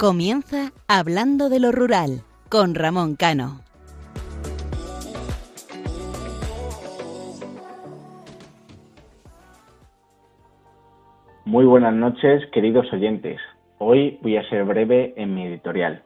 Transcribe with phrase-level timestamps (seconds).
[0.00, 3.60] Comienza Hablando de lo Rural con Ramón Cano.
[11.44, 13.38] Muy buenas noches, queridos oyentes.
[13.76, 16.02] Hoy voy a ser breve en mi editorial.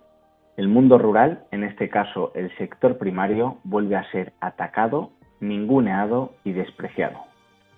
[0.56, 6.50] El mundo rural, en este caso el sector primario, vuelve a ser atacado, ninguneado y
[6.50, 7.20] despreciado.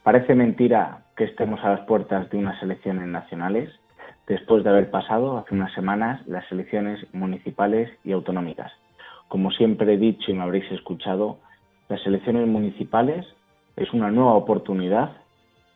[0.03, 3.69] Parece mentira que estemos a las puertas de unas elecciones nacionales,
[4.27, 8.73] después de haber pasado hace unas semanas las elecciones municipales y autonómicas.
[9.29, 11.39] Como siempre he dicho y me habréis escuchado,
[11.89, 13.27] las elecciones municipales
[13.77, 15.13] es una nueva oportunidad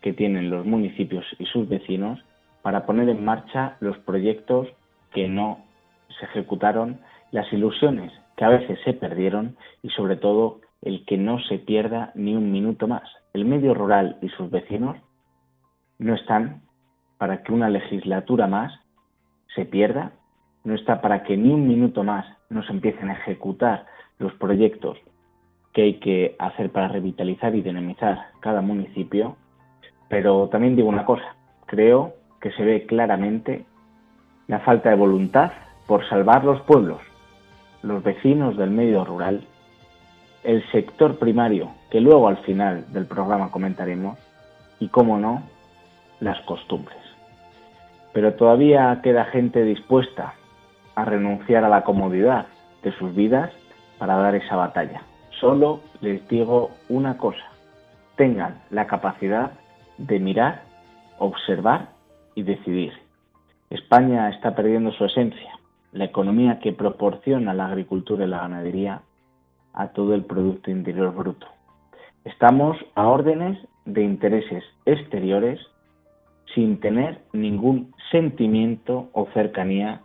[0.00, 2.18] que tienen los municipios y sus vecinos
[2.62, 4.68] para poner en marcha los proyectos
[5.12, 5.64] que no
[6.18, 11.38] se ejecutaron, las ilusiones que a veces se perdieron y sobre todo el que no
[11.40, 13.02] se pierda ni un minuto más.
[13.34, 14.96] El medio rural y sus vecinos
[15.98, 16.62] no están
[17.20, 18.72] para que una legislatura más
[19.54, 20.12] se pierda,
[20.64, 23.84] no está para que ni un minuto más no se empiecen a ejecutar
[24.18, 24.96] los proyectos
[25.74, 29.36] que hay que hacer para revitalizar y dinamizar cada municipio,
[30.08, 33.66] pero también digo una cosa, creo que se ve claramente
[34.48, 35.52] la falta de voluntad
[35.86, 37.02] por salvar los pueblos,
[37.82, 39.46] los vecinos del medio rural,
[40.42, 44.18] el sector primario, que luego al final del programa comentaremos,
[44.78, 45.42] y, cómo no,
[46.20, 47.09] las costumbres.
[48.12, 50.34] Pero todavía queda gente dispuesta
[50.94, 52.46] a renunciar a la comodidad
[52.82, 53.50] de sus vidas
[53.98, 55.02] para dar esa batalla.
[55.40, 57.44] Solo les digo una cosa,
[58.16, 59.52] tengan la capacidad
[59.98, 60.62] de mirar,
[61.18, 61.88] observar
[62.34, 62.92] y decidir.
[63.70, 65.58] España está perdiendo su esencia,
[65.92, 69.02] la economía que proporciona la agricultura y la ganadería
[69.72, 71.46] a todo el Producto Interior Bruto.
[72.24, 75.60] Estamos a órdenes de intereses exteriores
[76.54, 80.00] sin tener ningún sentimiento o cercanía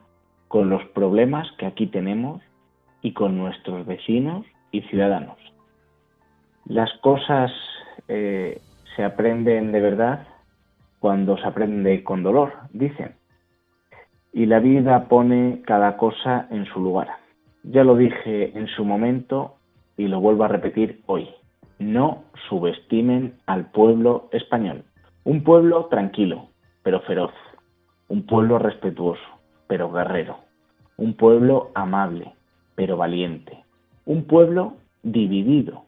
[0.47, 2.41] con los problemas que aquí tenemos
[3.01, 5.37] y con nuestros vecinos y ciudadanos.
[6.65, 7.51] Las cosas
[8.07, 8.61] eh,
[8.95, 10.27] se aprenden de verdad
[10.99, 13.15] cuando se aprende con dolor, dicen
[14.35, 17.07] y la vida pone cada cosa en su lugar.
[17.63, 19.55] Ya lo dije en su momento
[19.95, 21.29] y lo vuelvo a repetir hoy.
[21.79, 24.83] No subestimen al pueblo español.
[25.25, 26.49] Un pueblo tranquilo,
[26.83, 27.33] pero feroz.
[28.09, 29.23] Un pueblo respetuoso,
[29.65, 30.37] pero guerrero.
[30.97, 32.33] Un pueblo amable,
[32.75, 33.63] pero valiente.
[34.05, 35.85] Un pueblo dividido,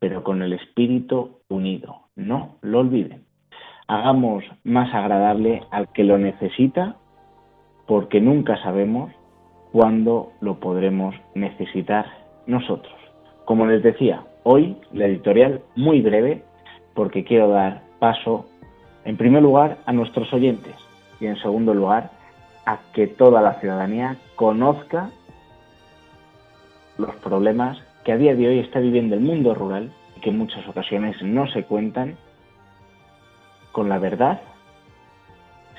[0.00, 2.08] pero con el espíritu unido.
[2.16, 3.22] No lo olviden.
[3.86, 6.96] Hagamos más agradable al que lo necesita
[7.86, 9.12] porque nunca sabemos
[9.70, 12.06] cuándo lo podremos necesitar
[12.48, 12.94] nosotros.
[13.44, 16.42] Como les decía, hoy la editorial muy breve
[16.94, 18.46] porque quiero dar paso,
[19.04, 20.74] en primer lugar, a nuestros oyentes
[21.20, 22.10] y en segundo lugar,
[22.66, 25.10] a que toda la ciudadanía conozca
[26.98, 30.38] los problemas que a día de hoy está viviendo el mundo rural y que en
[30.38, 32.16] muchas ocasiones no se cuentan
[33.72, 34.40] con la verdad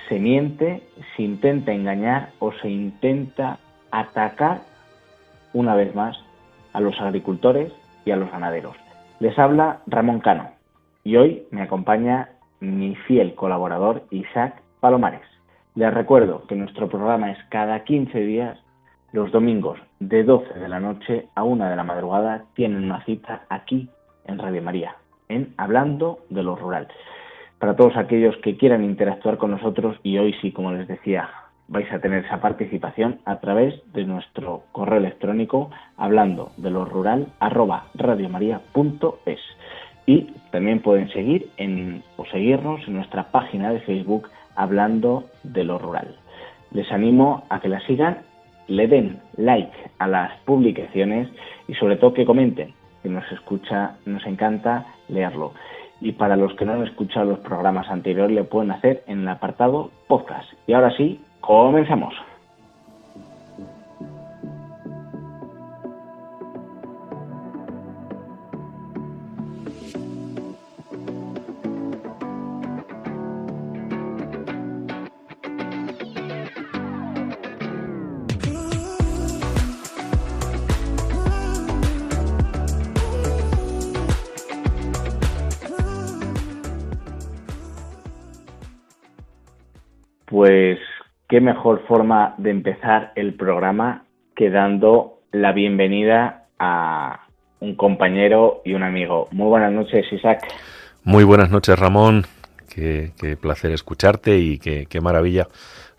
[0.08, 0.84] se miente,
[1.16, 3.58] se intenta engañar o se intenta
[3.92, 4.62] atacar
[5.54, 6.18] una vez más
[6.74, 7.72] a los agricultores
[8.04, 8.76] y a los ganaderos.
[9.20, 10.52] Les habla Ramón Cano
[11.04, 12.30] y hoy me acompaña
[12.66, 15.28] mi fiel colaborador Isaac Palomares.
[15.76, 18.58] Les recuerdo que nuestro programa es cada 15 días,
[19.12, 23.44] los domingos de 12 de la noche a 1 de la madrugada tienen una cita
[23.50, 23.90] aquí
[24.26, 24.96] en Radio María,
[25.30, 26.88] en Hablando de lo Rural
[27.60, 31.30] para todos aquellos que quieran interactuar con nosotros y hoy sí, como les decía,
[31.68, 37.28] vais a tener esa participación a través de nuestro correo electrónico hablando de lo rural
[37.40, 39.40] arroba radiomaria.es
[40.06, 45.78] y también pueden seguir en, o seguirnos en nuestra página de Facebook hablando de lo
[45.80, 46.16] rural.
[46.72, 48.20] Les animo a que la sigan,
[48.68, 51.30] le den like a las publicaciones
[51.68, 52.74] y sobre todo que comenten,
[53.04, 55.54] que nos escucha, nos encanta leerlo
[56.02, 59.30] y para los que no han escuchado los programas anteriores le pueden hacer en el
[59.30, 60.48] apartado podcast.
[60.68, 62.14] Y ahora sí, comenzamos.
[91.36, 94.06] Qué mejor forma de empezar el programa
[94.38, 97.28] que dando la bienvenida a
[97.60, 99.28] un compañero y un amigo.
[99.34, 100.48] Muy buenas noches, Isaac.
[101.04, 102.24] Muy buenas noches, Ramón.
[102.74, 103.12] Qué,
[103.42, 105.48] placer escucharte y qué, maravilla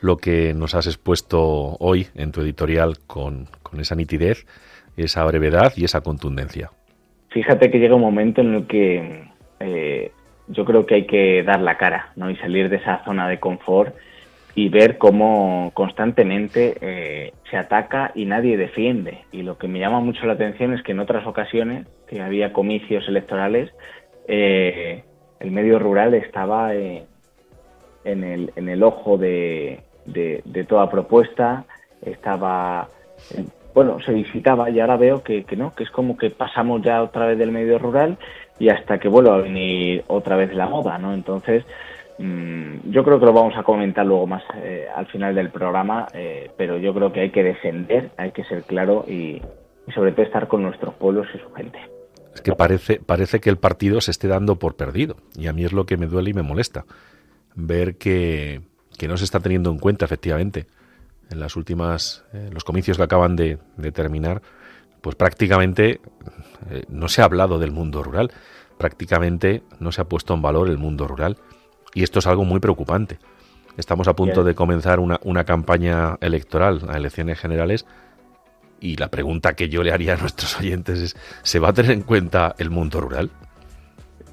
[0.00, 3.48] lo que nos has expuesto hoy en tu editorial con,
[3.78, 4.46] esa nitidez,
[4.96, 6.70] esa brevedad y esa contundencia.
[7.28, 9.28] Fíjate que llega un momento en el que
[9.60, 10.12] eh,
[10.48, 12.30] yo creo que hay que dar la cara ¿no?
[12.30, 13.94] y salir de esa zona de confort
[14.56, 19.18] y ver cómo constantemente eh, se ataca y nadie defiende.
[19.30, 22.54] Y lo que me llama mucho la atención es que en otras ocasiones, que había
[22.54, 23.70] comicios electorales,
[24.26, 25.04] eh,
[25.40, 27.04] el medio rural estaba en,
[28.04, 31.66] el, en el ojo de, de, toda propuesta,
[32.00, 32.88] estaba,
[33.74, 37.02] bueno, se visitaba y ahora veo que, que no, que es como que pasamos ya
[37.02, 38.16] otra vez del medio rural
[38.58, 41.12] y hasta que vuelva a venir otra vez la moda, ¿no?
[41.12, 41.66] Entonces,
[42.18, 46.50] yo creo que lo vamos a comentar luego más eh, al final del programa, eh,
[46.56, 49.42] pero yo creo que hay que defender, hay que ser claro y,
[49.94, 51.78] sobre todo estar con nuestros pueblos y su gente.
[52.34, 55.64] Es que parece, parece que el partido se esté dando por perdido y a mí
[55.64, 56.84] es lo que me duele y me molesta.
[57.54, 58.62] Ver que,
[58.98, 60.66] que no se está teniendo en cuenta efectivamente
[61.30, 64.42] en las últimas, eh, los comicios que acaban de, de terminar,
[65.02, 66.00] pues prácticamente
[66.88, 68.32] no se ha hablado del mundo rural,
[68.78, 71.36] prácticamente no se ha puesto en valor el mundo rural.
[71.96, 73.16] Y esto es algo muy preocupante.
[73.78, 77.86] Estamos a punto de comenzar una, una campaña electoral a elecciones generales
[78.80, 81.92] y la pregunta que yo le haría a nuestros oyentes es, ¿se va a tener
[81.92, 83.30] en cuenta el mundo rural?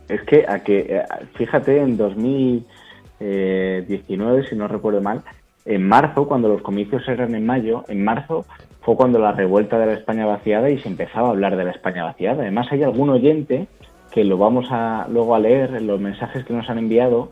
[0.09, 1.03] Es que, a que eh,
[1.35, 5.21] fíjate, en 2019, si no recuerdo mal,
[5.63, 8.45] en marzo, cuando los comicios eran en mayo, en marzo
[8.81, 11.71] fue cuando la revuelta de la España vaciada y se empezaba a hablar de la
[11.71, 12.41] España vaciada.
[12.41, 13.67] Además, hay algún oyente
[14.11, 17.31] que lo vamos a luego a leer en los mensajes que nos han enviado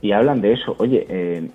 [0.00, 0.74] y hablan de eso.
[0.78, 1.48] Oye, eh,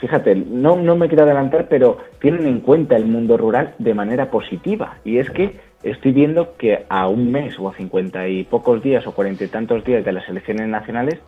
[0.00, 4.30] fíjate, no, no me quiero adelantar, pero tienen en cuenta el mundo rural de manera
[4.30, 4.98] positiva.
[5.04, 9.06] Y es que estoy viendo que a un mes o a cincuenta y pocos días
[9.06, 11.20] o cuarenta y tantos días de las elecciones nacionales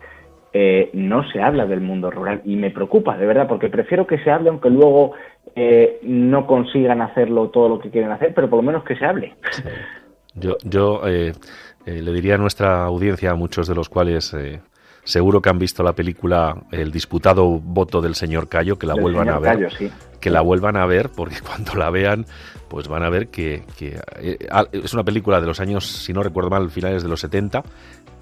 [0.51, 4.17] eh, no se habla del mundo rural y me preocupa, de verdad, porque prefiero que
[4.17, 5.11] se hable aunque luego
[5.55, 9.05] eh, no consigan hacerlo todo lo que quieren hacer, pero por lo menos que se
[9.05, 9.35] hable.
[10.33, 11.33] Yo, yo eh,
[11.85, 14.35] le diría a nuestra audiencia, a muchos de los cuales
[15.09, 19.29] seguro que han visto la película El disputado voto del señor Cayo, que la vuelvan
[19.29, 19.91] a ver.
[20.21, 22.27] Que la vuelvan a ver, porque cuando la vean,
[22.67, 23.99] pues van a ver que, que,
[24.71, 27.63] es una película de los años, si no recuerdo mal, finales de los 70,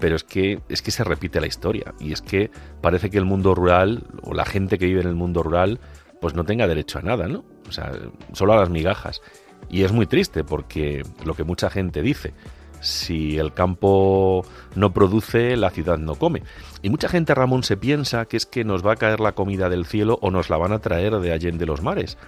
[0.00, 2.50] pero es que, es que se repite la historia y es que
[2.80, 5.80] parece que el mundo rural o la gente que vive en el mundo rural
[6.22, 7.44] pues no tenga derecho a nada, ¿no?
[7.68, 7.92] O sea,
[8.32, 9.20] solo a las migajas.
[9.68, 12.32] Y es muy triste porque lo que mucha gente dice,
[12.80, 14.44] si el campo
[14.74, 16.42] no produce, la ciudad no come.
[16.82, 19.68] Y mucha gente, Ramón, se piensa que es que nos va a caer la comida
[19.68, 22.18] del cielo o nos la van a traer de allende los mares.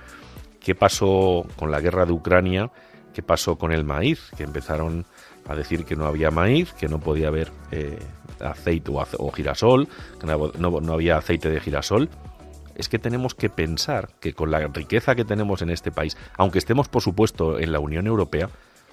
[0.60, 2.70] ¿Qué pasó con la guerra de Ucrania?
[3.14, 4.30] ¿Qué pasó con el maíz?
[4.36, 5.06] Que empezaron
[5.48, 7.98] a decir que no había maíz, que no podía haber eh,
[8.40, 9.88] aceite o, girasol,
[10.20, 12.08] que no, había aceite de girasol.
[12.74, 16.58] Es que tenemos que pensar que con la riqueza que tenemos en este país, aunque
[16.58, 18.48] estemos por supuesto en la Unión Europea,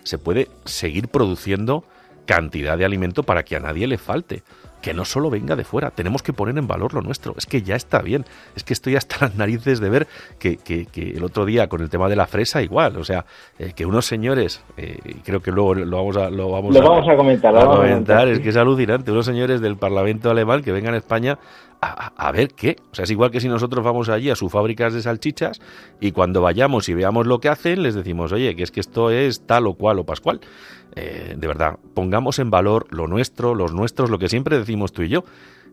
[0.07, 1.83] se puede seguir produciendo
[2.27, 4.43] cantidad de alimento para que a nadie le falte.
[4.81, 7.33] Que no solo venga de fuera, tenemos que poner en valor lo nuestro.
[7.35, 10.59] Es que ya está bien, es que estoy hasta las narices de ver que,
[10.95, 13.25] el otro día con el tema de la fresa igual, o sea,
[13.57, 17.57] eh, que unos señores, eh, creo que luego lo vamos a, lo vamos a, comentar,
[17.57, 21.39] a comentar, es que es alucinante, unos señores del Parlamento alemán que vengan a España
[21.81, 22.77] a, ver qué.
[22.91, 25.59] O sea, es igual que si nosotros vamos allí a sus fábricas de salchichas
[25.99, 29.11] y cuando vayamos y veamos lo que hacen, les decimos, oye, que es que esto
[29.11, 30.41] es tal o cual o pascual.
[30.95, 35.03] Eh, de verdad, pongamos en valor lo nuestro, los nuestros, lo que siempre decimos tú
[35.03, 35.23] y yo.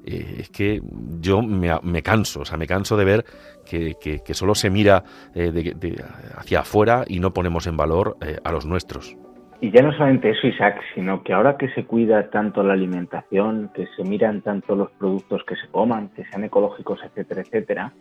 [0.05, 0.83] Eh, es que
[1.21, 3.25] yo me, canso, o sea, me canso de ver
[3.65, 6.05] que, solo se mira eh,
[6.37, 9.17] hacia afuera y no ponemos en valor a los nuestros.
[9.65, 13.71] Y ya no solamente eso, Isaac, sino que ahora que se cuida tanto la alimentación,
[13.75, 17.93] que se miran tanto los productos que se coman, que sean ecológicos, etcétera, etcétera,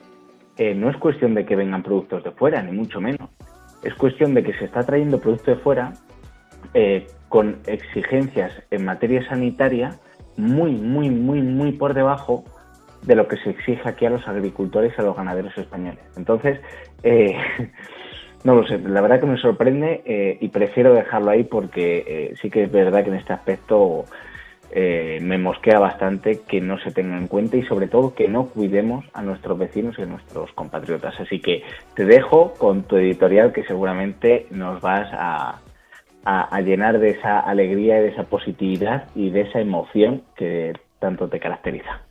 [0.76, 3.30] no es cuestión de que vengan productos de fuera, ni mucho menos.
[3.82, 5.94] Es cuestión de que se está trayendo productos de fuera
[6.74, 9.92] eh, con exigencias en materia sanitaria
[10.36, 12.44] muy, muy, muy, muy por debajo
[13.04, 16.04] de lo que se exige aquí a los agricultores y a los ganaderos españoles.
[16.18, 16.60] Entonces,
[17.04, 17.38] eh,
[18.44, 22.50] no lo sé, la verdad que me sorprende eh, y prefiero dejarlo ahí porque sí
[22.50, 24.06] que es verdad que en este aspecto
[24.76, 29.06] me mosquea bastante que no se tenga en cuenta y sobre todo que no cuidemos
[29.14, 31.14] a nuestros vecinos y a nuestros compatriotas.
[31.20, 31.62] Así que
[31.96, 35.60] te dejo con tu editorial que seguramente nos vas a,
[36.26, 41.28] a, llenar de esa alegría y de esa positividad y de esa emoción que tanto
[41.28, 42.02] te caracteriza.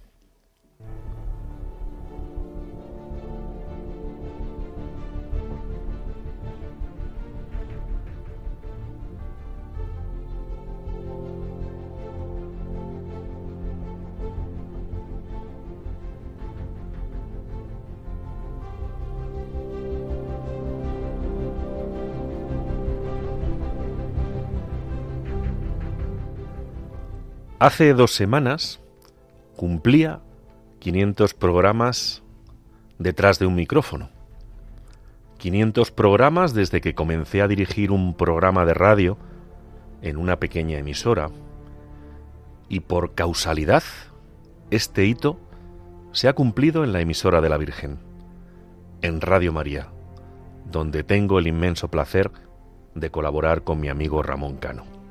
[27.62, 28.80] Hace dos semanas
[29.54, 30.18] cumplía
[30.80, 32.24] 500 programas
[32.98, 34.10] detrás de un micrófono.
[35.38, 39.16] 500 programas desde que comencé a dirigir un programa de radio
[40.00, 41.30] en una pequeña emisora.
[42.68, 43.84] Y por causalidad,
[44.72, 45.38] este hito
[46.10, 48.00] se ha cumplido en la emisora de la Virgen,
[49.02, 49.86] en Radio María,
[50.68, 52.32] donde tengo el inmenso placer
[52.96, 55.01] de colaborar con mi amigo Ramón Cano.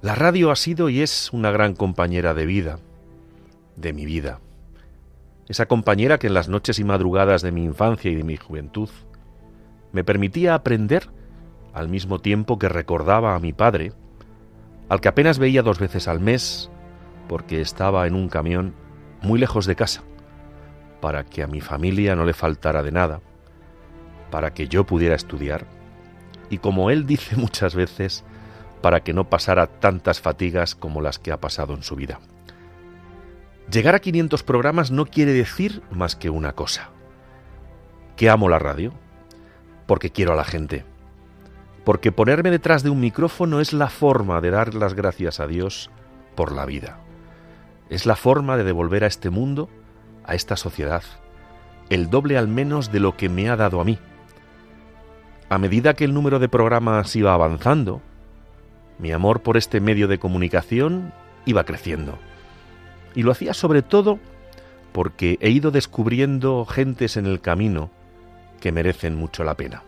[0.00, 2.78] La radio ha sido y es una gran compañera de vida,
[3.74, 4.38] de mi vida.
[5.48, 8.88] Esa compañera que en las noches y madrugadas de mi infancia y de mi juventud
[9.90, 11.10] me permitía aprender
[11.74, 13.92] al mismo tiempo que recordaba a mi padre,
[14.88, 16.70] al que apenas veía dos veces al mes
[17.26, 18.74] porque estaba en un camión
[19.20, 20.04] muy lejos de casa,
[21.00, 23.20] para que a mi familia no le faltara de nada,
[24.30, 25.66] para que yo pudiera estudiar,
[26.50, 28.24] y como él dice muchas veces,
[28.80, 32.20] para que no pasara tantas fatigas como las que ha pasado en su vida.
[33.70, 36.88] Llegar a 500 programas no quiere decir más que una cosa,
[38.16, 38.92] que amo la radio,
[39.86, 40.84] porque quiero a la gente,
[41.84, 45.90] porque ponerme detrás de un micrófono es la forma de dar las gracias a Dios
[46.34, 46.98] por la vida.
[47.90, 49.68] Es la forma de devolver a este mundo,
[50.24, 51.02] a esta sociedad,
[51.90, 53.98] el doble al menos de lo que me ha dado a mí.
[55.48, 58.02] A medida que el número de programas iba avanzando,
[58.98, 61.12] mi amor por este medio de comunicación
[61.46, 62.18] iba creciendo.
[63.14, 64.18] Y lo hacía sobre todo
[64.92, 67.90] porque he ido descubriendo gentes en el camino
[68.60, 69.82] que merecen mucho la pena.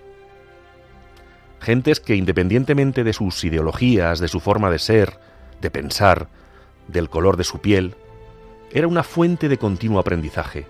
[1.60, 5.18] Gentes que independientemente de sus ideologías, de su forma de ser,
[5.60, 6.28] de pensar,
[6.88, 7.94] del color de su piel,
[8.72, 10.66] era una fuente de continuo aprendizaje,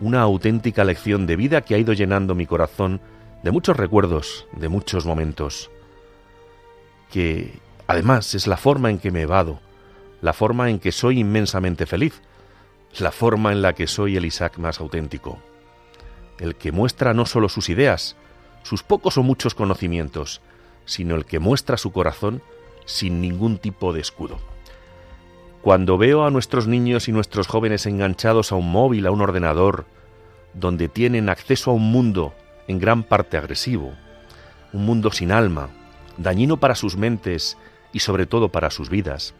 [0.00, 3.00] una auténtica lección de vida que ha ido llenando mi corazón
[3.42, 5.70] de muchos recuerdos, de muchos momentos,
[7.10, 9.60] que además es la forma en que me evado,
[10.22, 12.22] la forma en que soy inmensamente feliz,
[12.98, 15.38] la forma en la que soy el Isaac más auténtico,
[16.38, 18.16] el que muestra no solo sus ideas,
[18.62, 20.40] sus pocos o muchos conocimientos,
[20.84, 22.42] sino el que muestra su corazón
[22.84, 24.38] sin ningún tipo de escudo.
[25.62, 29.86] Cuando veo a nuestros niños y nuestros jóvenes enganchados a un móvil, a un ordenador,
[30.54, 32.34] donde tienen acceso a un mundo
[32.66, 33.94] en gran parte agresivo,
[34.72, 35.68] un mundo sin alma,
[36.22, 37.56] dañino para sus mentes
[37.92, 39.34] y sobre todo para sus vidas,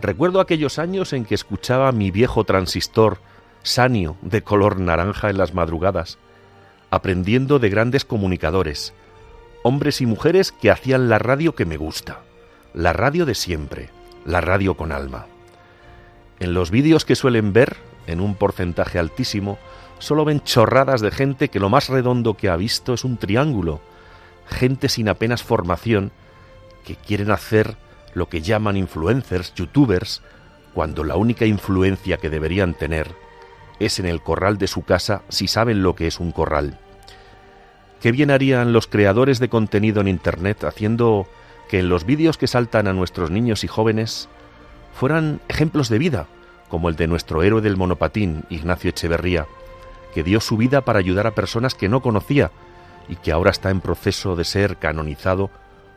[0.00, 3.18] recuerdo aquellos años en que escuchaba mi viejo transistor
[3.62, 6.18] sanio de color naranja en las madrugadas,
[6.90, 8.94] aprendiendo de grandes comunicadores,
[9.62, 12.20] hombres y mujeres que hacían la radio que me gusta,
[12.74, 13.90] la radio de siempre,
[14.24, 15.26] la radio con alma.
[16.38, 19.58] En los vídeos que suelen ver, en un porcentaje altísimo,
[19.98, 23.80] solo ven chorradas de gente que lo más redondo que ha visto es un triángulo,
[24.46, 26.12] gente sin apenas formación,
[26.84, 27.76] que quieren hacer
[28.14, 30.22] lo que llaman influencers, youtubers,
[30.74, 33.14] cuando la única influencia que deberían tener
[33.80, 36.78] es en el corral de su casa si saben lo que es un corral.
[38.00, 41.26] ¿Qué bien harían los creadores de contenido en Internet haciendo
[41.68, 44.28] que en los vídeos que saltan a nuestros niños y jóvenes
[44.92, 46.26] fueran ejemplos de vida,
[46.68, 49.46] como el de nuestro héroe del monopatín, Ignacio Echeverría,
[50.12, 52.50] que dio su vida para ayudar a personas que no conocía
[53.08, 55.50] y que ahora está en proceso de ser canonizado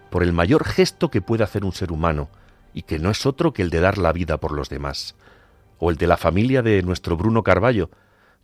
[0.10, 2.30] por el mayor gesto que puede hacer un ser humano,
[2.74, 5.16] y que no es otro que el de dar la vida por los demás,
[5.80, 7.90] o el de la familia de nuestro Bruno Carballo,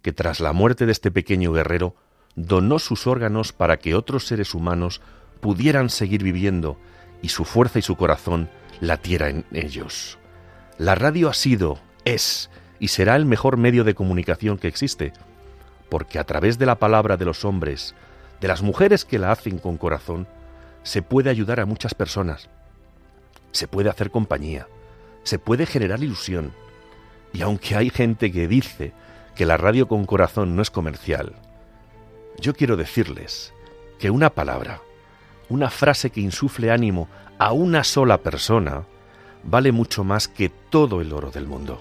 [0.01, 1.96] que tras la muerte de este pequeño guerrero
[2.36, 5.01] donó sus órganos para que otros seres humanos
[5.39, 6.77] pudieran seguir viviendo
[7.22, 8.50] y su fuerza y su corazón
[8.82, 10.17] latiera en ellos.
[10.77, 15.13] La radio ha sido, es y será el mejor medio de comunicación que existe,
[15.89, 17.96] porque a través de la palabra de los hombres,
[18.44, 20.28] de las mujeres que la hacen con corazón,
[20.84, 22.50] se puede ayudar a muchas personas,
[23.54, 24.68] se puede hacer compañía,
[25.24, 26.52] se puede generar ilusión.
[27.32, 28.92] Y aunque hay gente que dice
[29.34, 31.36] que la radio con corazón no es comercial,
[32.38, 33.54] yo quiero decirles
[33.98, 34.82] que una palabra,
[35.48, 37.08] una frase que insufle ánimo
[37.40, 38.84] a una sola persona,
[39.46, 41.80] vale mucho más que todo el oro del mundo.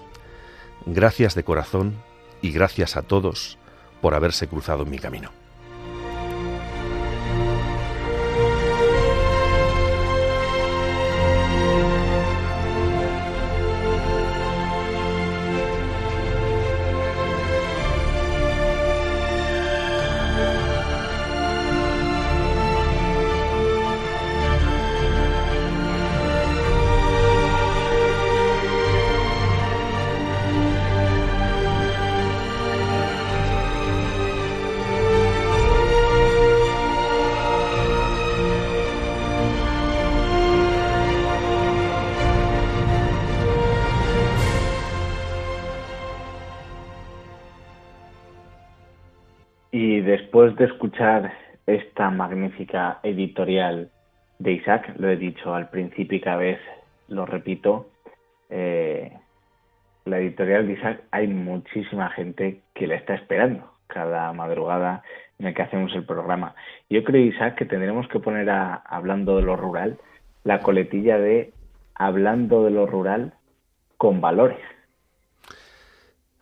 [0.87, 1.97] Gracias de corazón
[2.41, 3.59] y gracias a todos
[4.01, 5.42] por haberse cruzado en mi camino.
[50.93, 51.33] Escuchar
[51.67, 53.91] esta magnífica editorial
[54.39, 56.59] de Isaac, lo he dicho al principio y cada vez
[57.09, 57.89] lo repito,
[58.51, 59.11] eh,
[60.05, 65.03] la editorial de Isaac hay muchísima gente que la está esperando cada madrugada
[65.39, 66.55] en el que hacemos el programa.
[66.91, 69.99] Yo creo, Isaac, que tendremos que poner a, hablando de lo rural
[70.45, 71.55] la coletilla de
[71.95, 73.33] hablando de lo rural
[73.97, 74.61] con valores.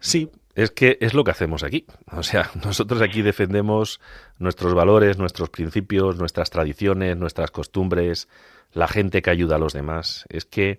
[0.00, 1.86] Sí, es que es lo que hacemos aquí.
[2.12, 4.00] O sea, nosotros aquí defendemos
[4.38, 8.28] nuestros valores, nuestros principios, nuestras tradiciones, nuestras costumbres,
[8.72, 10.24] la gente que ayuda a los demás.
[10.28, 10.78] Es que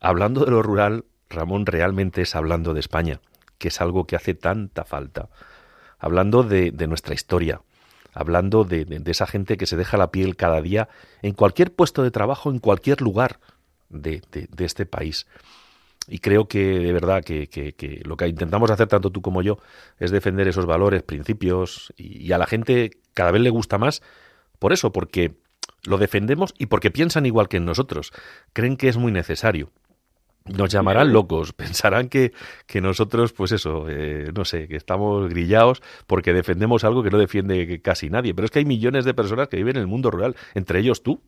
[0.00, 3.20] hablando de lo rural, Ramón realmente es hablando de España,
[3.58, 5.28] que es algo que hace tanta falta.
[5.98, 7.62] Hablando de, nuestra historia,
[8.12, 10.88] hablando de, esa gente que se deja la piel cada día
[11.22, 13.38] en cualquier puesto de trabajo, en cualquier lugar
[13.88, 14.22] de,
[14.58, 15.26] este país.
[16.12, 19.56] Y creo que de verdad que, lo que intentamos hacer tanto tú como yo
[19.98, 24.02] es defender esos valores, principios, y, a la gente cada vez le gusta más
[24.58, 25.36] por eso, porque
[25.84, 28.12] lo defendemos y porque piensan igual que en nosotros,
[28.52, 29.70] creen que es muy necesario.
[30.44, 32.32] Nos llamarán locos, pensarán que,
[32.66, 37.16] que nosotros, pues eso, eh, no sé, que estamos grillados porque defendemos algo que no
[37.16, 38.34] defiende casi nadie.
[38.34, 41.02] Pero es que hay millones de personas que viven en el mundo rural, entre ellos
[41.02, 41.22] tú.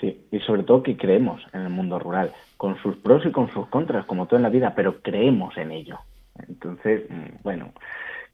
[0.00, 3.52] Sí, y sobre todo que creemos en el mundo rural, con sus pros y con
[3.52, 5.98] sus contras, como todo en la vida, pero creemos en ello.
[6.48, 7.72] Entonces, mm, bueno,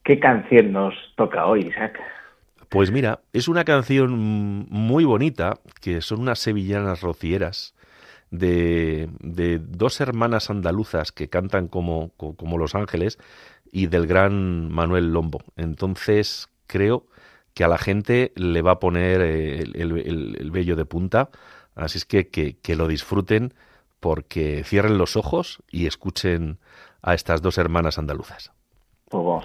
[0.03, 1.98] ¿qué canción nos toca hoy, Isaac?
[2.68, 7.74] Pues mira, es una canción muy bonita, que son unas sevillanas rocieras,
[8.31, 13.18] de, de dos hermanas andaluzas que cantan como, como Los Ángeles
[13.70, 15.40] y del gran Manuel Lombo.
[15.57, 17.07] Entonces, creo
[17.55, 21.31] que a la gente le va a poner el, el, el, vello de punta.
[21.75, 23.55] Así es que, que, que, lo disfruten
[24.01, 26.59] porque cierren los ojos y escuchen
[27.03, 28.53] a estas dos hermanas andaluzas.
[29.09, 29.45] Pues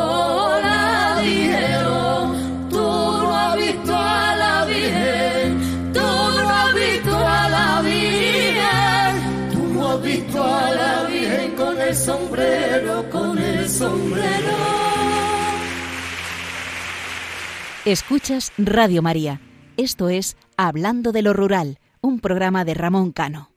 [17.85, 19.39] Escuchas Radio María.
[19.75, 23.47] Esto es Hablando de lo Rural un programa de Ramón Cano.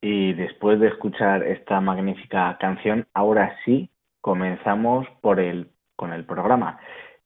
[0.00, 6.80] Y después de escuchar esta magnífica canción, ahora sí comenzamos con el programa.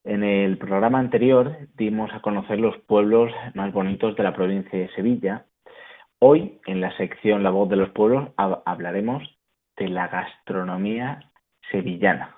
[0.04, 4.90] En el programa anterior dimos a conocer los pueblos más bonitos de la provincia de
[4.94, 5.46] Sevilla.
[6.18, 9.22] Hoy, en la sección La voz de los pueblos, hablaremos
[9.78, 11.32] de la gastronomía
[11.70, 12.36] sevillana,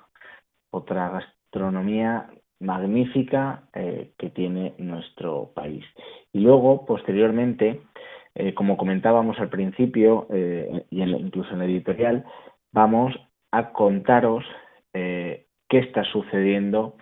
[0.70, 2.30] otra gastronomía
[2.60, 5.84] magnífica eh, que tiene nuestro país.
[6.32, 7.82] Y luego, posteriormente,
[8.34, 12.24] eh, como comentábamos al principio eh, y incluso en la editorial,
[12.72, 13.14] vamos
[13.52, 14.44] a contaros
[14.92, 16.96] qué está sucediendo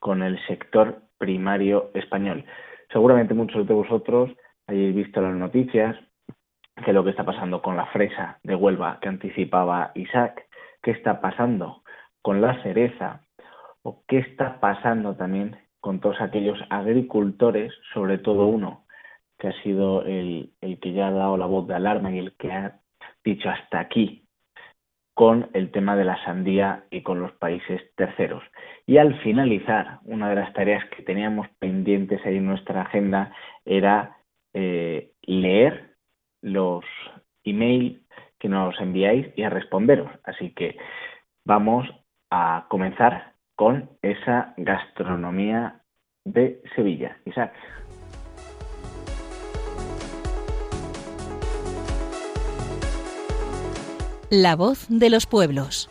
[0.00, 2.44] con el sector primario español.
[2.92, 4.32] Seguramente muchos de vosotros
[4.66, 5.96] hayáis visto las noticias
[6.84, 10.44] de lo que está pasando con la fresa de Huelva que anticipaba Isaac,
[10.82, 11.82] qué está pasando
[12.20, 13.25] con la cereza
[13.86, 18.84] o qué está pasando también con todos aquellos agricultores, sobre todo uno
[19.38, 22.34] que ha sido el, el que ya ha dado la voz de alarma y el
[22.36, 22.80] que ha
[23.24, 24.26] dicho hasta aquí
[25.14, 28.42] con el tema de la sandía y con los países terceros.
[28.86, 33.32] Y al finalizar, una de las tareas que teníamos pendientes ahí en nuestra agenda
[33.64, 34.16] era
[34.52, 35.94] eh, leer
[36.42, 36.84] los
[37.44, 38.00] emails
[38.40, 40.10] que nos enviáis y a responderos.
[40.24, 40.76] Así que
[41.44, 41.88] vamos
[42.30, 45.80] a comenzar con esa gastronomía
[46.24, 47.18] de Sevilla.
[47.24, 47.52] Isaac.
[54.28, 55.88] La voz de los pueblos.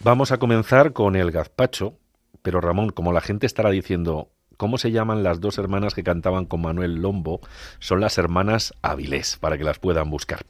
[0.00, 1.94] Vamos a comenzar con el gazpacho,
[2.42, 6.46] pero Ramón, como la gente estará diciendo, ¿cómo se llaman las dos hermanas que cantaban
[6.46, 7.40] con Manuel Lombo?
[7.78, 10.40] Son las hermanas Avilés, para que las puedan buscar.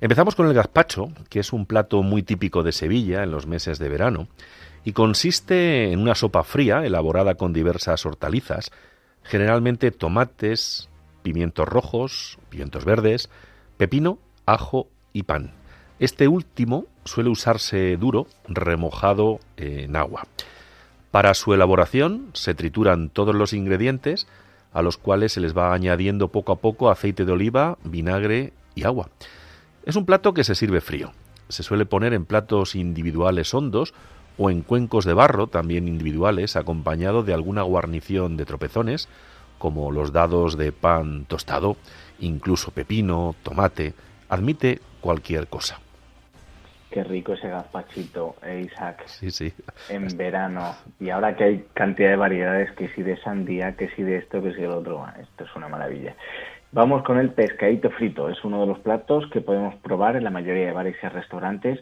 [0.00, 3.78] Empezamos con el gazpacho, que es un plato muy típico de Sevilla en los meses
[3.78, 4.28] de verano,
[4.84, 8.70] y consiste en una sopa fría elaborada con diversas hortalizas,
[9.22, 10.88] generalmente tomates,
[11.22, 13.28] pimientos rojos, pimientos verdes,
[13.76, 15.52] pepino, ajo y pan.
[15.98, 20.26] Este último suele usarse duro, remojado en agua.
[21.10, 24.26] Para su elaboración se trituran todos los ingredientes,
[24.72, 28.84] a los cuales se les va añadiendo poco a poco aceite de oliva, vinagre y
[28.84, 29.08] agua.
[29.86, 31.12] Es un plato que se sirve frío.
[31.48, 33.94] Se suele poner en platos individuales hondos
[34.36, 39.08] o en cuencos de barro, también individuales, acompañado de alguna guarnición de tropezones
[39.58, 41.76] como los dados de pan tostado,
[42.20, 43.94] incluso pepino, tomate,
[44.28, 45.80] admite cualquier cosa.
[46.90, 49.02] Qué rico ese gazpachito, eh, Isaac.
[49.06, 49.52] Sí, sí.
[49.90, 50.74] En verano.
[50.98, 54.42] Y ahora que hay cantidad de variedades, que si de sandía, que si de esto,
[54.42, 56.14] que si de otro, esto es una maravilla.
[56.72, 58.28] Vamos con el pescadito frito.
[58.30, 61.80] Es uno de los platos que podemos probar en la mayoría de bares y restaurantes,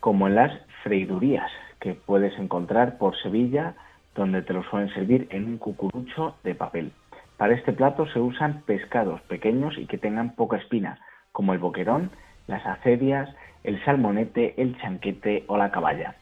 [0.00, 3.74] como en las freidurías, que puedes encontrar por Sevilla,
[4.14, 6.92] donde te lo suelen servir en un cucurucho de papel.
[7.36, 10.98] Para este plato se usan pescados pequeños y que tengan poca espina,
[11.32, 12.10] como el boquerón,
[12.46, 13.28] las acedias,
[13.64, 16.16] el salmonete, el chanquete o la caballa.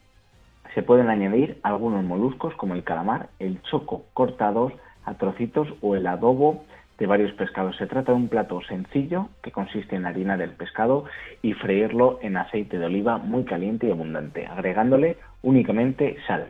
[0.74, 4.72] Se pueden añadir algunos moluscos como el calamar, el choco cortados
[5.05, 6.64] a trocitos o el adobo
[6.98, 7.76] de varios pescados.
[7.76, 11.07] Se trata de un plato sencillo que consiste en harina del pescado
[11.42, 16.48] y freírlo en aceite de oliva muy caliente y abundante, agregándole únicamente sal.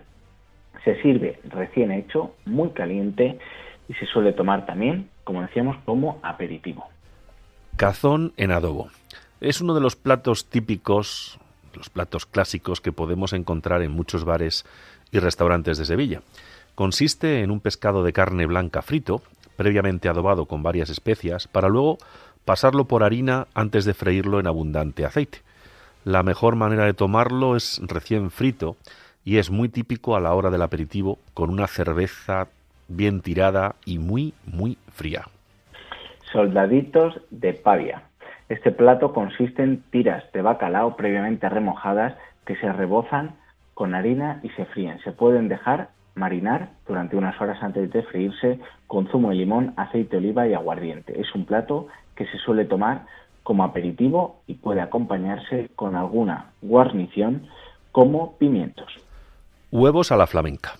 [0.84, 3.38] Se sirve recién hecho, muy caliente
[3.88, 6.86] y se suele tomar también, como decíamos, como aperitivo.
[7.76, 8.90] Cazón en adobo.
[9.40, 11.38] Es uno de los platos típicos,
[11.74, 14.66] los platos clásicos que podemos encontrar en muchos bares
[15.12, 16.20] y restaurantes de Sevilla.
[16.74, 19.22] Consiste en un pescado de carne blanca frito,
[19.56, 21.96] previamente adobado con varias especias, para luego
[22.44, 25.38] pasarlo por harina antes de freírlo en abundante aceite.
[26.04, 28.76] La mejor manera de tomarlo es recién frito
[29.24, 32.48] y es muy típico a la hora del aperitivo con una cerveza
[32.88, 35.24] bien tirada y muy, muy fría.
[36.30, 38.09] Soldaditos de pavia.
[38.50, 43.36] Este plato consiste en tiras de bacalao previamente remojadas que se rebozan
[43.74, 44.98] con harina y se fríen.
[45.04, 48.58] Se pueden dejar marinar durante unas horas antes de freírse
[48.88, 51.20] con zumo de limón, aceite de oliva y aguardiente.
[51.20, 51.86] Es un plato
[52.16, 53.06] que se suele tomar
[53.44, 57.46] como aperitivo y puede acompañarse con alguna guarnición
[57.92, 58.92] como pimientos.
[59.70, 60.72] Huevos a la flamenca.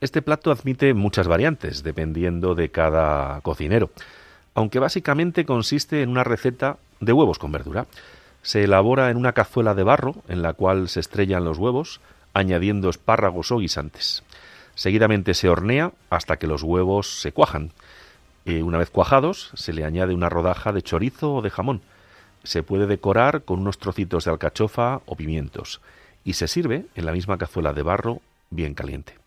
[0.00, 3.90] Este plato admite muchas variantes, dependiendo de cada cocinero,
[4.54, 7.86] aunque básicamente consiste en una receta de huevos con verdura.
[8.42, 12.00] Se elabora en una cazuela de barro en la cual se estrellan los huevos,
[12.34, 14.22] añadiendo espárragos o guisantes.
[14.74, 17.72] Seguidamente se hornea hasta que los huevos se cuajan.
[18.44, 21.82] Y una vez cuajados, se le añade una rodaja de chorizo o de jamón.
[22.42, 25.80] Se puede decorar con unos trocitos de alcachofa o pimientos
[26.24, 29.21] y se sirve en la misma cazuela de barro bien caliente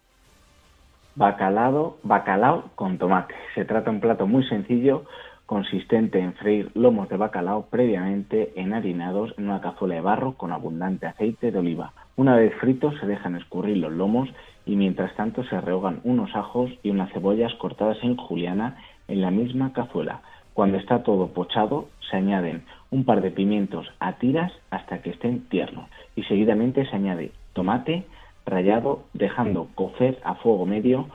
[1.15, 3.34] bacalao, bacalao con tomate.
[3.56, 5.06] Se trata de un plato muy sencillo
[5.45, 11.06] consistente en freír lomos de bacalao previamente enharinados en una cazuela de barro con abundante
[11.06, 11.93] aceite de oliva.
[12.15, 14.28] Una vez fritos se dejan escurrir los lomos
[14.65, 19.30] y mientras tanto se rehogan unos ajos y unas cebollas cortadas en juliana en la
[19.30, 20.21] misma cazuela.
[20.54, 25.47] Cuando está todo pochado, se añaden un par de pimientos a tiras hasta que estén
[25.49, 28.06] tiernos y seguidamente se añade tomate
[28.45, 31.08] rallado dejando cocer a fuego medio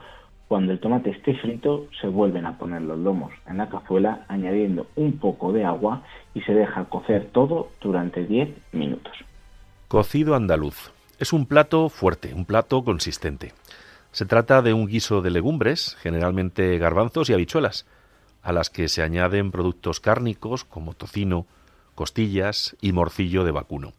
[0.51, 4.85] cuando el tomate esté frito, se vuelven a poner los lomos en la cazuela añadiendo
[4.97, 9.13] un poco de agua y se deja cocer todo durante 10 minutos.
[9.87, 10.91] Cocido andaluz.
[11.19, 13.53] Es un plato fuerte, un plato consistente.
[14.11, 17.85] Se trata de un guiso de legumbres, generalmente garbanzos y habichuelas,
[18.43, 21.45] a las que se añaden productos cárnicos como tocino,
[21.95, 23.93] costillas y morcillo de vacuno.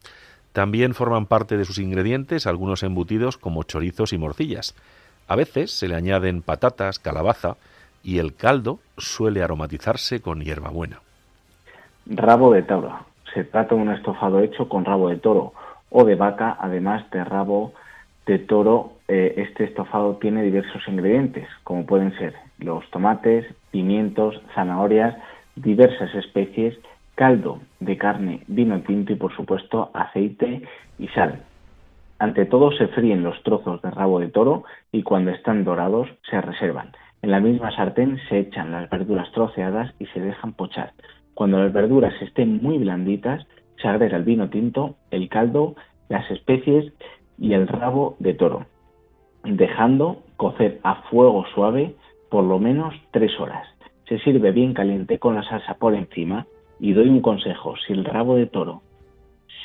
[0.52, 4.74] También forman parte de sus ingredientes algunos embutidos como chorizos y morcillas.
[5.26, 7.56] A veces se le añaden patatas, calabaza
[8.02, 11.00] y el caldo suele aromatizarse con hierbabuena.
[12.06, 13.06] Rabo de toro.
[13.32, 15.54] Se trata de un estofado hecho con rabo de toro
[15.88, 17.72] o de vaca, además de rabo
[18.26, 18.92] de toro.
[19.08, 25.16] Eh, este estofado tiene diversos ingredientes, como pueden ser los tomates, pimientos, zanahorias,
[25.56, 26.78] diversas especies,
[27.14, 30.62] caldo de carne, vino tinto y por supuesto aceite
[30.98, 31.42] y sal.
[32.18, 36.40] Ante todo se fríen los trozos de rabo de toro y cuando están dorados se
[36.40, 36.92] reservan.
[37.20, 40.92] En la misma sartén se echan las verduras troceadas y se dejan pochar.
[41.34, 43.46] Cuando las verduras estén muy blanditas,
[43.80, 45.74] se agrega el vino tinto, el caldo,
[46.08, 46.92] las especies
[47.38, 48.66] y el rabo de toro,
[49.44, 51.94] dejando cocer a fuego suave
[52.30, 53.66] por lo menos tres horas.
[54.08, 56.46] Se sirve bien caliente con la salsa por encima
[56.82, 58.82] y doy un consejo, si el rabo de toro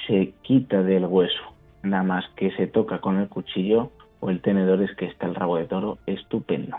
[0.06, 1.42] se quita del hueso
[1.82, 5.34] nada más que se toca con el cuchillo o el tenedor es que está el
[5.34, 6.78] rabo de toro estupendo.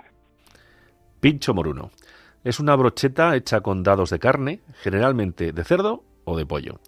[1.18, 1.90] Pincho moruno.
[2.44, 6.78] Es una brocheta hecha con dados de carne, generalmente de cerdo o de pollo.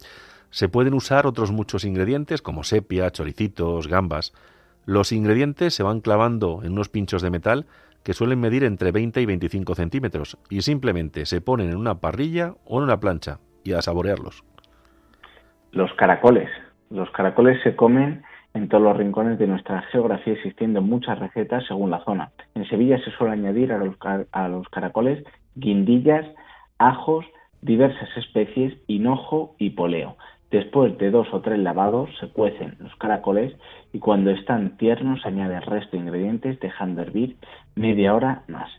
[0.49, 4.31] Se pueden usar otros muchos ingredientes como sepia, choricitos, gambas.
[4.85, 7.65] Los ingredientes se van clavando en unos pinchos de metal
[8.03, 12.55] que suelen medir entre 20 y 25 centímetros y simplemente se ponen en una parrilla
[12.65, 14.43] o en una plancha y a saborearlos.
[15.71, 16.49] Los caracoles.
[16.89, 21.89] Los caracoles se comen en todos los rincones de nuestra geografía, existiendo muchas recetas según
[21.89, 22.31] la zona.
[22.55, 23.77] En Sevilla se suele añadir a
[24.47, 25.23] los, caracoles
[25.55, 26.25] guindillas,
[26.77, 27.25] ajos,
[27.61, 30.17] diversas especies, hinojo y poleo.
[30.51, 33.53] Después de dos o tres lavados se cuecen los caracoles
[33.93, 37.37] y cuando están tiernos se añade el resto de ingredientes dejando hervir
[37.75, 38.69] media hora más.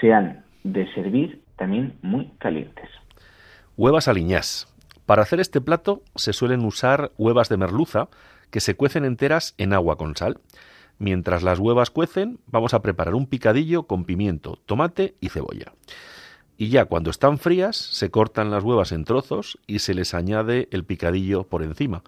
[0.00, 2.88] Se han de servir también muy calientes.
[3.76, 4.66] Huevas aliñás.
[5.04, 8.08] Para hacer este plato se suelen usar huevas de merluza
[8.50, 10.40] que se cuecen enteras en agua con sal.
[10.98, 15.72] Mientras las huevas cuecen, vamos a preparar un picadillo con pimiento, tomate y cebolla.
[16.56, 20.68] Y ya cuando están frías, se cortan las huevas en trozos y se les añade
[20.70, 22.02] el picadillo por encima.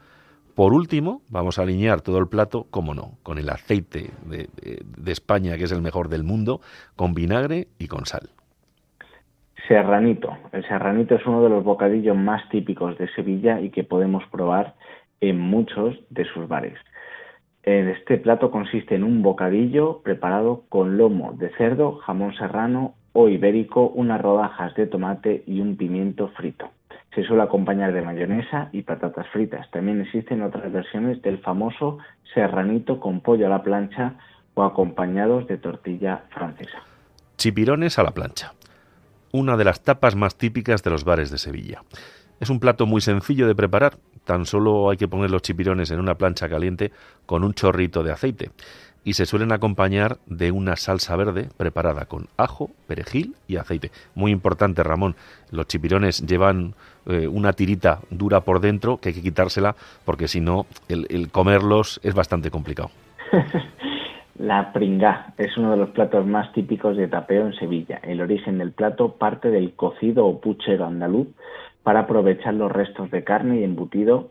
[0.54, 5.12] Por último, vamos a alinear todo el plato, como no, con el aceite de, de
[5.12, 6.61] España, que es el mejor del mundo,
[6.94, 8.30] con vinagre y con sal.
[9.66, 10.37] Serranito.
[10.52, 14.74] El serranito es uno de los bocadillos más típicos de Sevilla y que podemos probar
[15.20, 16.78] en muchos de sus bares.
[17.62, 23.88] Este plato consiste en un bocadillo preparado con lomo de cerdo, jamón serrano o ibérico,
[23.88, 26.68] unas rodajas de tomate y un pimiento frito.
[27.14, 29.70] Se suele acompañar de mayonesa y patatas fritas.
[29.70, 31.96] También existen otras versiones del famoso
[32.35, 34.16] serranito con pollo a la plancha
[34.53, 36.83] o acompañados de tortilla francesa.
[37.38, 38.53] Chipirones a la plancha
[39.35, 41.83] una de las tapas más típicas de los bares de Sevilla.
[42.38, 45.98] Es un plato muy sencillo de preparar, tan solo hay que poner los chipirones en
[45.98, 46.92] una plancha caliente
[47.27, 48.53] con un chorrito de aceite
[49.04, 53.90] y se suelen acompañar de una salsa verde preparada con ajo, perejil y aceite.
[54.14, 55.14] Muy importante, Ramón,
[55.50, 56.74] los chipirones llevan
[57.06, 62.00] eh, una tirita dura por dentro que hay que quitársela porque si no el comerlos
[62.02, 62.90] es bastante complicado.
[64.38, 68.00] La pringá es uno de los platos más típicos de tapeo en Sevilla.
[68.02, 71.28] El origen del plato parte del cocido o puchero andaluz
[71.84, 74.30] para aprovechar los restos de carne y embutido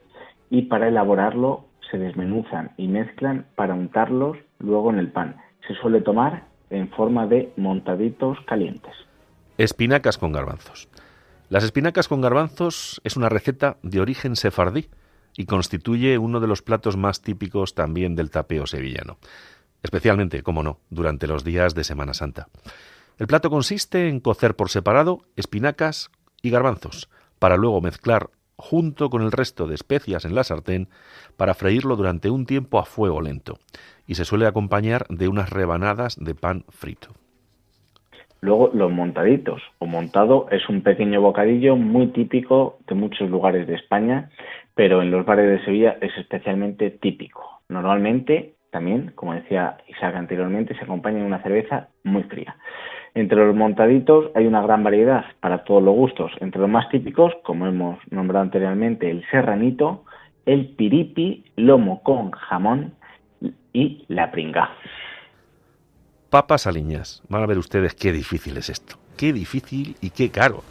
[0.49, 5.38] y para elaborarlo se desmenuzan y mezclan para untarlos luego en el pan.
[5.67, 8.93] Se suele tomar en forma de montaditos calientes.
[9.60, 10.89] Espinacas con garbanzos.
[11.49, 14.89] Las espinacas con garbanzos es una receta de origen sefardí
[15.38, 19.17] y constituye uno de los platos más típicos también del tapeo sevillano
[19.84, 22.47] especialmente, como no, durante los días de Semana Santa.
[23.19, 26.10] El plato consiste en cocer por separado espinacas
[26.41, 30.88] y garbanzos, para luego mezclar junto con el resto de especias en la sartén
[31.38, 33.58] para freírlo durante un tiempo a fuego lento,
[34.08, 37.10] y se suele acompañar de unas rebanadas de pan frito.
[38.42, 43.76] Luego los montaditos, o montado es un pequeño bocadillo muy típico de muchos lugares de
[43.76, 44.30] España,
[44.76, 47.62] pero en los bares de Sevilla es especialmente típico.
[47.70, 52.58] Normalmente también, como decía Isaac anteriormente, se acompaña de una cerveza muy fría.
[53.15, 56.32] Entre los montaditos hay una gran variedad para todos los gustos.
[56.39, 60.04] Entre los más típicos, como hemos nombrado anteriormente, el serranito,
[60.45, 62.95] el piripi, lomo con jamón
[63.71, 64.71] y la pringa.
[66.30, 67.21] Papas aliñas.
[67.30, 68.95] Van a ver ustedes qué difícil es esto.
[69.15, 70.63] Qué difícil y qué caro.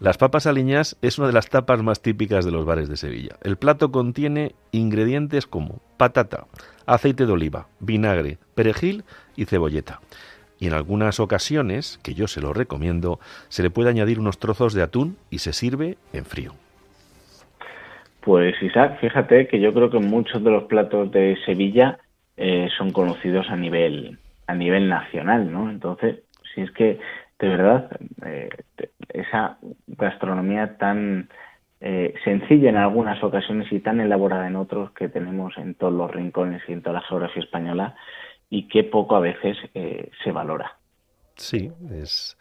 [0.00, 3.36] Las papas aliñas es una de las tapas más típicas de los bares de Sevilla.
[3.42, 6.46] El plato contiene ingredientes como patata,
[6.84, 9.04] aceite de oliva, vinagre, perejil
[9.36, 10.00] y cebolleta.
[10.58, 14.74] Y en algunas ocasiones, que yo se lo recomiendo, se le puede añadir unos trozos
[14.74, 16.52] de atún y se sirve en frío.
[18.22, 21.98] Pues Isaac, fíjate que yo creo que muchos de los platos de Sevilla
[22.36, 25.70] eh, son conocidos a nivel a nivel nacional, ¿no?
[25.70, 26.20] Entonces,
[26.54, 26.98] si es que
[27.38, 27.90] de verdad
[28.24, 28.48] eh,
[29.08, 31.28] esa gastronomía tan
[31.80, 36.10] eh, sencilla en algunas ocasiones y tan elaborada en otros que tenemos en todos los
[36.10, 37.94] rincones y en toda la geografía española
[38.50, 40.78] y que poco a veces eh, se valora.
[41.36, 42.36] Sí, es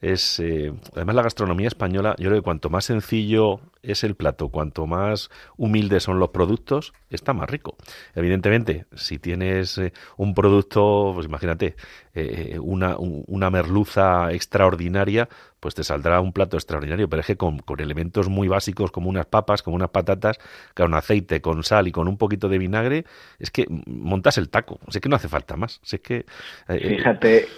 [0.00, 4.48] es eh, además la gastronomía española yo creo que cuanto más sencillo es el plato
[4.48, 7.76] cuanto más humildes son los productos está más rico.
[8.14, 11.76] Evidentemente si tienes eh, un producto pues imagínate
[12.14, 15.28] eh, una, una merluza extraordinaria
[15.60, 19.10] pues te saldrá un plato extraordinario pero es que con, con, elementos muy básicos como
[19.10, 20.38] unas papas como unas patatas
[20.74, 23.04] con aceite con sal y con un poquito de vinagre
[23.38, 26.24] es que montas el taco es que no hace falta más es que
[26.66, 27.48] fíjate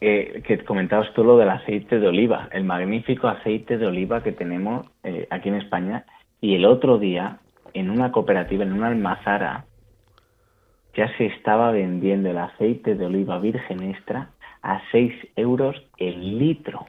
[0.00, 4.32] eh, que comentabas tú lo del aceite de oliva, el magnífico aceite de oliva que
[4.32, 6.04] tenemos eh, aquí en España.
[6.40, 7.38] Y el otro día,
[7.74, 9.64] en una cooperativa, en una almazara,
[10.94, 14.30] ya se estaba vendiendo el aceite de oliva virgen extra
[14.62, 16.86] a 6 euros el litro.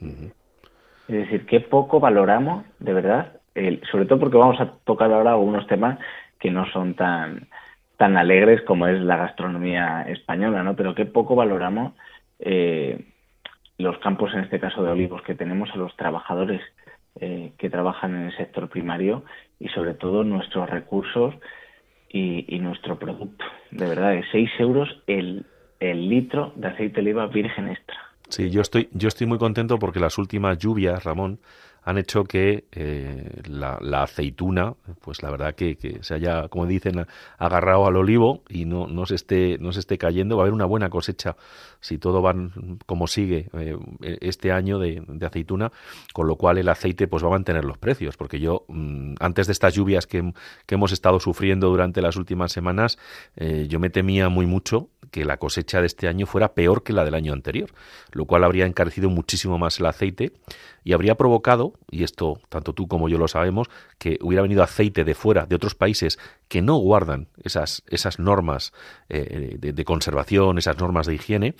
[0.00, 5.32] Es decir, qué poco valoramos, de verdad, el, sobre todo porque vamos a tocar ahora
[5.32, 5.98] algunos temas
[6.38, 7.48] que no son tan,
[7.96, 10.74] tan alegres como es la gastronomía española, ¿no?
[10.76, 11.92] Pero qué poco valoramos
[12.40, 13.04] eh,
[13.78, 16.60] los campos, en este caso de olivos, que tenemos a los trabajadores
[17.20, 19.24] eh, que trabajan en el sector primario
[19.58, 21.34] y sobre todo nuestros recursos
[22.12, 23.44] y, nuestro producto.
[23.70, 25.46] De verdad, es 6 euros el,
[25.78, 27.96] el litro de aceite de oliva virgen extra.
[28.28, 31.40] Sí, yo estoy, yo estoy muy contento porque las últimas lluvias, Ramón,
[31.82, 37.06] han hecho que eh, la, aceituna, pues la verdad que, se haya, como dicen,
[37.38, 40.36] agarrado al olivo y no, no, se esté, no se esté cayendo.
[40.36, 41.36] Va a haber una buena cosecha
[41.80, 42.34] si todo va
[42.86, 43.76] como sigue eh,
[44.20, 45.72] este año de, aceituna,
[46.12, 49.46] con lo cual el aceite pues va a mantener los precios, porque yo mm, antes
[49.46, 50.32] de estas lluvias que,
[50.68, 52.96] hemos estado sufriendo durante las últimas semanas,
[53.36, 56.92] eh, yo me temía muy mucho que la cosecha de este año fuera peor que
[56.92, 57.70] la del año anterior,
[58.12, 60.32] lo cual habría encarecido muchísimo más el aceite
[60.84, 65.04] y habría provocado, y esto tanto tú como yo lo sabemos, que hubiera venido aceite
[65.04, 68.72] de fuera, de otros países que no guardan esas, esas normas
[69.08, 71.54] eh, de, conservación, esas normas de higiene,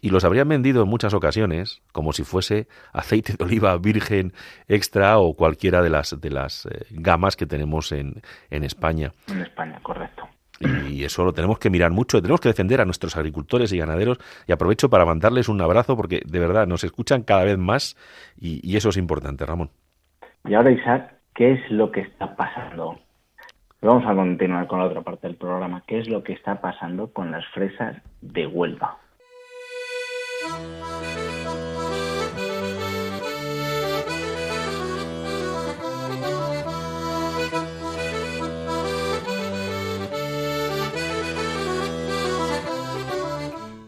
[0.00, 4.32] y los habrían vendido en muchas ocasiones como si fuese aceite de oliva virgen
[4.68, 9.12] extra o cualquiera de las, de las eh, gamas que tenemos en, en España.
[9.28, 10.28] En España, correcto.
[10.60, 12.20] Y eso lo tenemos que mirar mucho.
[12.20, 14.18] Tenemos que defender a nuestros agricultores y ganaderos.
[14.46, 17.96] Y aprovecho para mandarles un abrazo porque de verdad nos escuchan cada vez más
[18.38, 19.70] y, eso es importante, Ramón.
[20.44, 22.98] Y ahora, Isaac, ¿qué es lo que está pasando?
[23.82, 25.82] Vamos a continuar con la otra parte del programa.
[25.86, 28.98] ¿Qué es lo que está pasando con las fresas de Huelva?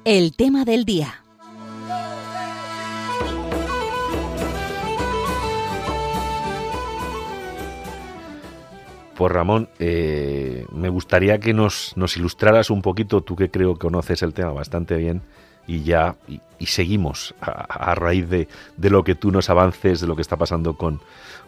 [0.04, 1.14] El tema del día.
[9.14, 14.24] Pues Ramón, eh, me gustaría que nos, ilustraras un poquito, tú que creo que conoces
[14.24, 15.22] el tema bastante bien,
[15.68, 18.48] y ya y, seguimos a, raíz de,
[18.90, 20.98] lo que tú nos avances, de lo que está pasando con,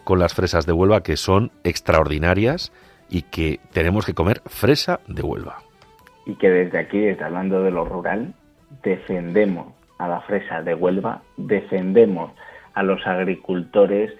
[0.05, 2.71] con las fresas de Huelva, que son extraordinarias
[3.09, 5.57] y que tenemos que comer fresa de Huelva.
[6.25, 8.33] Y que desde aquí, desde hablando de lo rural,
[8.83, 12.31] defendemos a la fresa de Huelva, defendemos
[12.73, 14.11] a los agricultores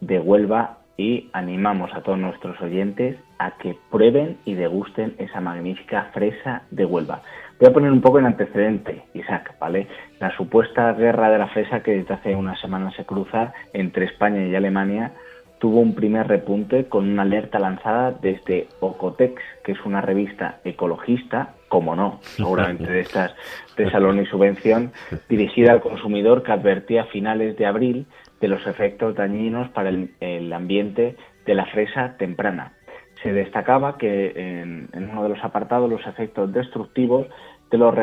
[0.00, 6.10] de Huelva y animamos a todos nuestros oyentes a que prueben y degusten esa magnífica
[6.12, 7.22] fresa de Huelva.
[7.58, 9.86] Voy a poner un poco en antecedente, Isaac, ¿vale?
[10.20, 14.46] La supuesta guerra de la fresa que desde hace unas semanas se cruza entre España
[14.46, 15.12] y Alemania
[15.58, 21.54] tuvo un primer repunte con una alerta lanzada desde Ocotex, que es una revista ecologista
[21.72, 23.34] como no, seguramente de estas
[23.78, 24.92] de Salón y Subvención,
[25.30, 28.06] dirigida al consumidor que advertía a finales de abril
[28.42, 31.16] de los efectos dañinos para el, ambiente
[31.46, 32.74] de la fresa temprana.
[33.22, 37.26] Se destacaba que en, uno de los apartados los efectos destructivos
[37.70, 37.94] de los,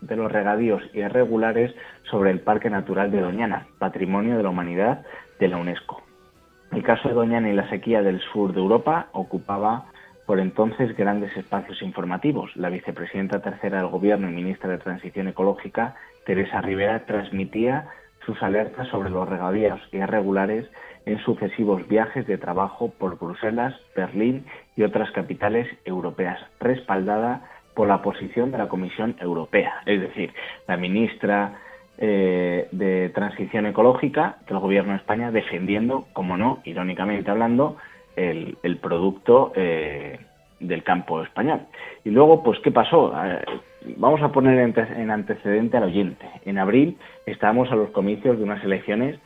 [0.00, 1.74] de los regadíos irregulares
[2.10, 5.04] sobre el Parque Natural de Doñana, Patrimonio de la Humanidad
[5.38, 6.02] de la UNESCO.
[6.72, 9.86] El caso de Doñana y la sequía del sur de Europa ocupaba
[10.30, 12.54] por entonces grandes espacios informativos.
[12.54, 17.88] La vicepresidenta tercera del Gobierno y ministra de Transición Ecológica, Teresa Rivera, transmitía
[18.24, 20.70] sus alertas sobre los regadíos irregulares
[21.04, 27.42] en sucesivos viajes de trabajo por Bruselas, Berlín y otras capitales europeas, respaldada
[27.74, 29.82] por la posición de la Comisión Europea.
[29.84, 30.32] Es decir,
[30.68, 31.58] la ministra
[31.98, 37.78] eh, de Transición Ecológica del Gobierno de España defendiendo, como no, irónicamente hablando,
[38.20, 40.18] el, producto eh,
[40.58, 41.60] del campo español.
[42.04, 43.12] Y luego, pues, ¿qué pasó?
[43.24, 43.44] Eh,
[43.96, 46.26] vamos a poner en antecedente al oyente.
[46.44, 49.18] En abril estábamos a los comicios de unas elecciones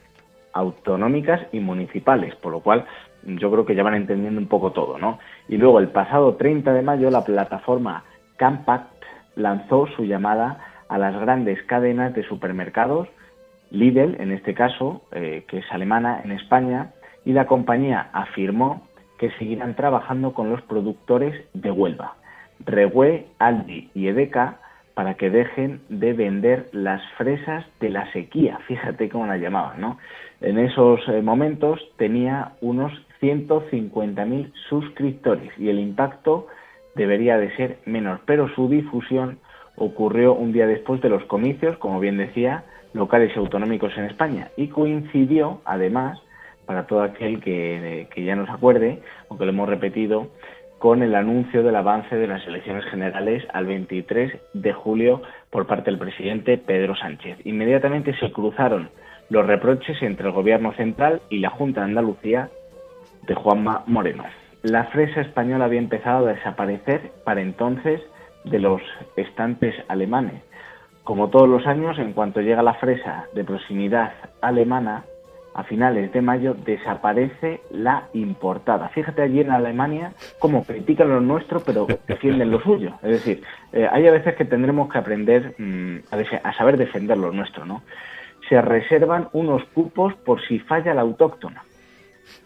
[0.53, 2.87] autonómicas y municipales, por lo cual
[3.25, 5.19] yo creo que ya van entendiendo un poco todo, ¿no?
[5.49, 8.05] Y luego, el pasado 30 de mayo, la plataforma
[8.37, 8.93] Campact
[9.35, 13.09] lanzó su llamada a las grandes cadenas de supermercados,
[13.71, 16.93] Lidl, en este caso, eh, que es alemana en España,
[17.25, 18.83] y la compañía afirmó
[19.19, 22.17] que seguirán trabajando con los productores de Huelva,
[22.65, 24.59] Regue, Aldi y Edeka,
[24.95, 28.59] para que dejen de vender las fresas de la sequía.
[28.67, 29.99] Fíjate cómo la llamaban, ¿no?
[30.41, 36.47] En esos eh, momentos tenía unos 150.000 suscriptores y el impacto
[36.95, 39.39] debería de ser menor, pero su difusión
[39.77, 44.51] ocurrió un día después de los comicios, como bien decía, locales y autonómicos en España
[44.57, 46.21] y coincidió además
[46.67, 50.29] para todo aquel que, ya nos acuerde, aunque lo hemos repetido,
[50.79, 55.91] con el anuncio del avance de las elecciones generales al 23 de julio por parte
[55.91, 57.39] del presidente Pedro Sánchez.
[57.45, 58.91] Inmediatamente se cruzaron
[59.31, 62.51] los reproches entre el Gobierno central y la Junta de Andalucía
[63.23, 64.25] de Juanma Moreno.
[64.63, 68.01] La fresa española había empezado a desaparecer para entonces
[68.45, 68.83] de los
[69.17, 70.43] estantes alemanes.
[71.03, 75.05] Como todos los años, en cuanto llega la fresa de proximidad alemana,
[75.55, 78.89] a finales de mayo desaparece la importada.
[78.89, 82.95] Fíjate allí en Alemania cómo critican lo nuestro pero defienden lo suyo.
[83.03, 83.43] Es decir,
[83.73, 85.99] eh, hay a veces que tendremos que aprender mm,
[86.43, 87.83] a, saber defender lo nuestro, ¿no?
[88.49, 91.63] Se reservan unos cupos por si falla la autóctona.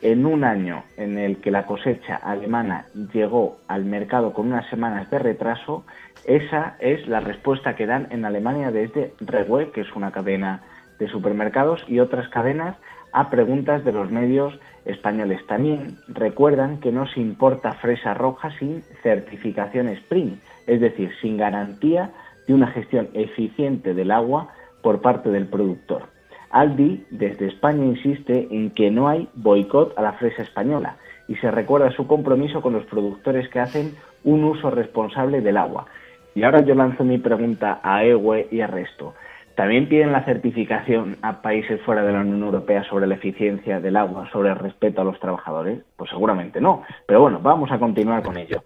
[0.02, 5.08] En un año en el que la cosecha alemana llegó al mercado con unas semanas
[5.10, 5.84] de retraso,
[6.24, 10.62] esa es la respuesta que dan en Alemania desde Rewe, que es una cadena
[10.98, 12.76] de supermercados, y otras cadenas
[13.12, 15.44] a preguntas de los medios españoles.
[15.46, 20.36] También recuerdan que no se importa fresa roja sin certificación Spring,
[20.66, 22.10] es decir, sin garantía
[22.46, 24.48] de una gestión eficiente del agua
[24.82, 26.04] por parte del productor.
[26.50, 30.96] Aldi desde España insiste en que no hay boicot a la fresa española
[31.28, 33.94] y se recuerda su compromiso con los productores que hacen
[34.24, 35.86] un uso responsable del agua.
[36.34, 39.14] Y ahora yo lanzo mi pregunta a EWE y a Resto.
[39.58, 43.96] También piden la certificación a países fuera de la Unión Europea sobre la eficiencia del
[43.96, 45.80] agua, sobre el respeto a los trabajadores.
[45.96, 46.84] Pues seguramente no.
[47.08, 48.62] Pero bueno, vamos a continuar con ello.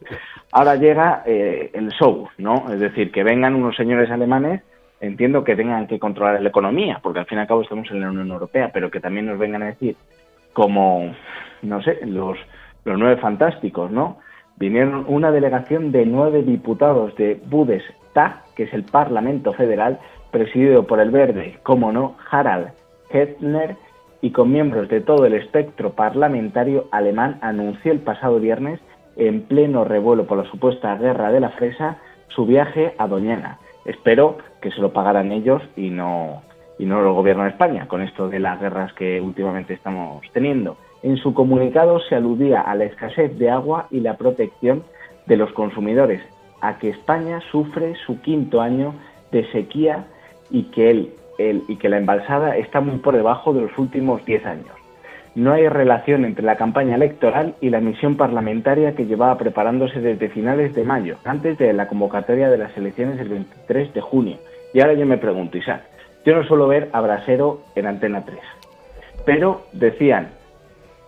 [0.53, 2.66] Ahora llega eh, el show, ¿no?
[2.70, 4.64] Es decir, que vengan unos señores alemanes,
[5.01, 8.03] entiendo que tengan que controlar la economía, porque al fin y al cabo estamos en
[8.03, 9.97] la Unión Europea, pero que también nos vengan a decir,
[10.53, 11.14] como,
[11.62, 12.36] no sé, los,
[12.84, 14.18] los nueve fantásticos, ¿no?
[14.59, 19.99] Vinieron una delegación de nueve diputados de Bundestag, que es el Parlamento Federal,
[20.33, 22.72] presidido por el verde, como no, Harald
[23.11, 23.76] Hettner,
[24.20, 28.80] y con miembros de todo el espectro parlamentario alemán, anunció el pasado viernes,
[29.16, 33.59] en pleno revuelo por la supuesta guerra de la fresa, su viaje a Doñana.
[33.85, 36.43] Espero que se lo pagaran ellos y no,
[36.78, 40.76] y no el gobierno de España, con esto de las guerras que últimamente estamos teniendo.
[41.03, 44.85] En su comunicado se aludía a la escasez de agua y la protección
[45.26, 46.22] de los consumidores,
[46.61, 48.95] a que España sufre su quinto año
[49.33, 50.07] de sequía
[50.53, 54.47] y que, él, y que la embalsada está muy por debajo de los últimos 10
[54.47, 54.83] años.
[55.35, 60.29] No hay relación entre la campaña electoral y la misión parlamentaria que llevaba preparándose desde
[60.29, 64.37] finales de mayo, antes de la convocatoria de las elecciones del 23 de junio.
[64.75, 65.85] Y ahora yo me pregunto, Isaac,
[66.27, 68.39] yo no suelo ver a Brasero en Antena 3,
[69.25, 70.29] pero decían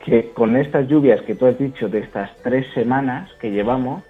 [0.05, 4.03] que con estas lluvias que tú has dicho de estas tres semanas que llevamos,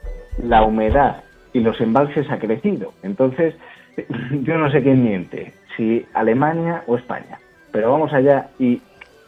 [0.42, 2.92] la humedad y los embalses ha crecido.
[3.02, 3.54] Entonces,
[4.42, 7.38] yo no sé quién miente, si Alemania o España.
[7.72, 8.80] Pero vamos allá y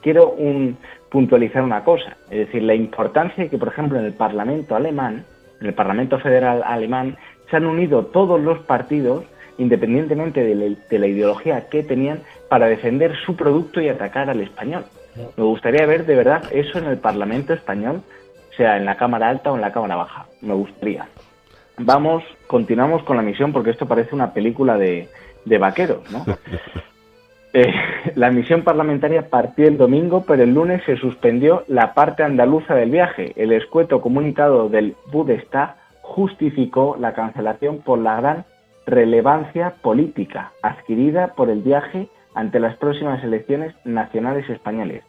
[0.03, 0.77] quiero un,
[1.11, 5.25] puntualizar una cosa, es decir, la importancia que, por ejemplo, en el Parlamento alemán,
[5.61, 7.17] en el Parlamento Federal alemán,
[7.51, 9.25] se han unido todos los partidos,
[9.59, 14.85] independientemente de la, ideología que tenían, para defender su producto y atacar al español.
[15.37, 18.03] Me gustaría ver de verdad eso en el Parlamento español,
[18.57, 20.27] sea en la Cámara Alta o en la Cámara Baja.
[20.43, 21.09] Me gustaría.
[21.79, 25.09] Vamos, continuamos con la misión porque esto parece una película de,
[25.45, 26.24] de vaqueros, ¿no?
[27.59, 27.72] Eh,
[28.16, 32.91] la misión parlamentaria partió el domingo, pero el lunes se suspendió la parte andaluza del
[32.91, 33.33] viaje.
[33.35, 38.45] El escueto comunicado del Bundestag justificó la cancelación por la gran
[38.85, 45.03] relevancia política adquirida por el viaje ante las próximas elecciones nacionales españoles,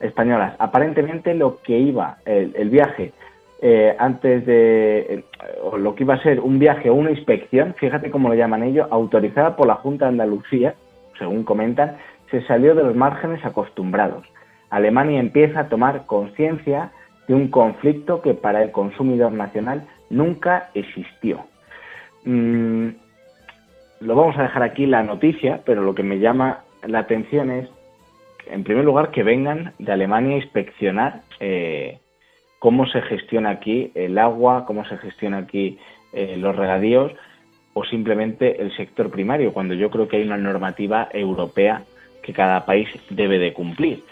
[0.00, 0.54] españolas.
[0.58, 3.12] Aparentemente lo que iba el, viaje
[3.62, 5.24] eh, antes de
[5.62, 8.62] o lo que iba a ser un viaje o una inspección, fíjate cómo lo llaman
[8.62, 10.74] ellos, autorizada por la Junta de Andalucía,
[11.18, 11.96] según comentan,
[12.30, 14.26] se salió de los márgenes acostumbrados.
[14.70, 16.90] Alemania empieza a tomar conciencia
[17.28, 21.44] de un conflicto que para el consumidor nacional nunca existió.
[22.24, 22.88] Mm,
[24.00, 27.68] lo vamos a dejar aquí la noticia, pero lo que me llama la atención es,
[28.50, 31.98] en primer lugar, que vengan de Alemania a inspeccionar eh,
[32.58, 35.78] cómo se gestiona aquí el agua, cómo se gestiona aquí
[36.12, 37.12] eh, los regadíos
[37.74, 41.82] o simplemente el sector primario, cuando yo creo que hay una normativa europea
[42.22, 44.02] que cada país debe de cumplir.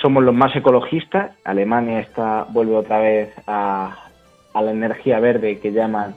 [0.00, 4.08] Somos los más ecologistas, Alemania está, vuelve otra vez a,
[4.54, 6.14] la energía verde que llaman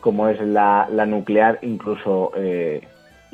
[0.00, 2.82] como es la, nuclear, incluso eh,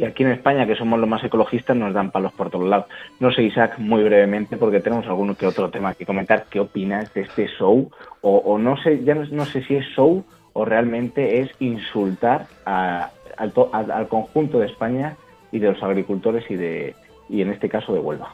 [0.02, 2.86] y aquí en España, que somos los más ecologistas, nos dan palos por todos lados.
[3.20, 6.46] No sé, Isaac, muy brevemente, porque tenemos algún que otro tema que comentar.
[6.50, 7.88] ¿Qué opinas de este show?
[8.20, 10.24] O, no sé, ya no, sé si es show
[10.54, 15.16] o realmente es insultar al, al, conjunto de España
[15.52, 16.96] y de los agricultores y de
[17.28, 18.32] y en este caso de Huelva.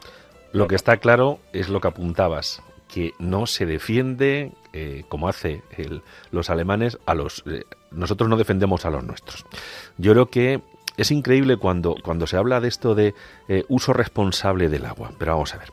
[0.51, 5.61] Lo que está claro es lo que apuntabas, que no se defiende eh, como hace
[6.31, 9.45] los alemanes a los eh, nosotros no defendemos a los nuestros.
[9.97, 10.61] Yo creo que
[11.01, 13.13] es increíble cuando, cuando se habla de esto de
[13.47, 15.11] eh, uso responsable del agua.
[15.17, 15.69] Pero vamos a ver,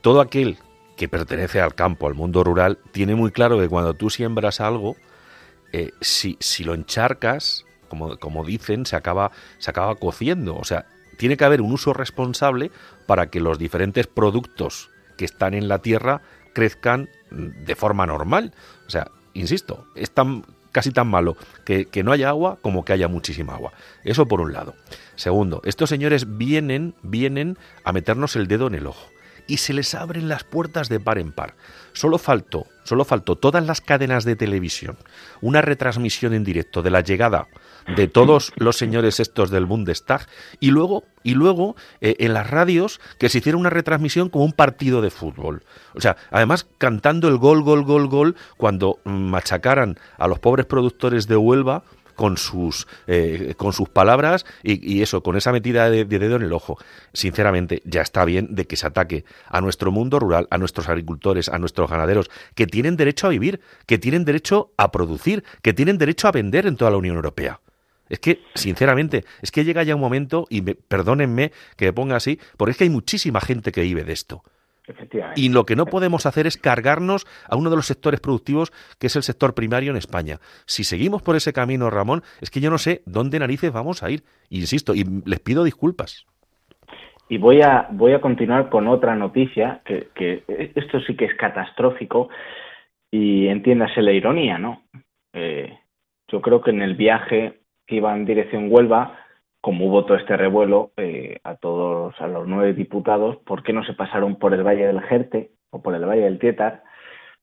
[0.00, 0.58] todo aquel
[0.96, 4.96] que pertenece al campo, al mundo rural, tiene muy claro que cuando tú siembras algo,
[5.72, 10.56] eh, si, si lo encharcas, como, como dicen, se acaba, se acaba cociendo.
[10.56, 10.86] O sea,
[11.18, 12.70] tiene que haber un uso responsable
[13.06, 16.22] para que los diferentes productos que están en la tierra
[16.54, 18.54] crezcan de forma normal.
[18.86, 22.92] O sea, insisto, es tan casi tan malo que, que, no haya agua como que
[22.92, 23.72] haya muchísima agua.
[24.04, 24.74] Eso por un lado.
[25.14, 29.12] Segundo, estos señores vienen, vienen a meternos el dedo en el ojo
[29.46, 31.54] y se les abren las puertas de par en par.
[31.92, 34.96] Solo faltó, solo faltó todas las cadenas de televisión,
[35.40, 37.48] una retransmisión en directo de la llegada
[37.96, 40.26] de todos los señores estos del Bundestag
[40.60, 44.52] y luego y luego eh, en las radios que se hiciera una retransmisión como un
[44.52, 45.62] partido de fútbol.
[45.94, 51.28] O sea, además cantando el gol, gol, gol, gol cuando machacaran a los pobres productores
[51.28, 56.36] de Huelva con sus, eh, con sus palabras y, eso, con esa metida de, dedo
[56.36, 56.78] en el ojo.
[57.12, 61.48] Sinceramente, ya está bien de que se ataque a nuestro mundo rural, a nuestros agricultores,
[61.48, 65.98] a nuestros ganaderos, que tienen derecho a vivir, que tienen derecho a producir, que tienen
[65.98, 67.60] derecho a vender en toda la Unión Europea.
[68.12, 72.38] Es que, sinceramente, es que llega ya un momento, y perdónenme que me ponga así,
[72.58, 74.42] porque es que hay muchísima gente que vive de esto.
[75.34, 79.06] Y lo que no podemos hacer es cargarnos a uno de los sectores productivos que
[79.06, 80.40] es el sector primario en España.
[80.66, 84.10] Si seguimos por ese camino, Ramón, es que yo no sé dónde narices vamos a
[84.10, 84.24] ir.
[84.50, 86.26] Insisto, y les pido disculpas.
[87.30, 90.44] Y voy a, voy a continuar con otra noticia, que, que
[90.76, 92.28] esto sí que es catastrófico,
[93.10, 94.82] y entiéndase la ironía, ¿no?
[95.32, 95.78] Eh,
[96.28, 97.61] yo creo que en el viaje
[97.96, 99.18] iba en dirección Huelva,
[99.60, 103.84] como hubo todo este revuelo eh, a todos, a los nueve diputados, ¿por qué no
[103.84, 106.82] se pasaron por el Valle del Jerte o por el Valle del Tietar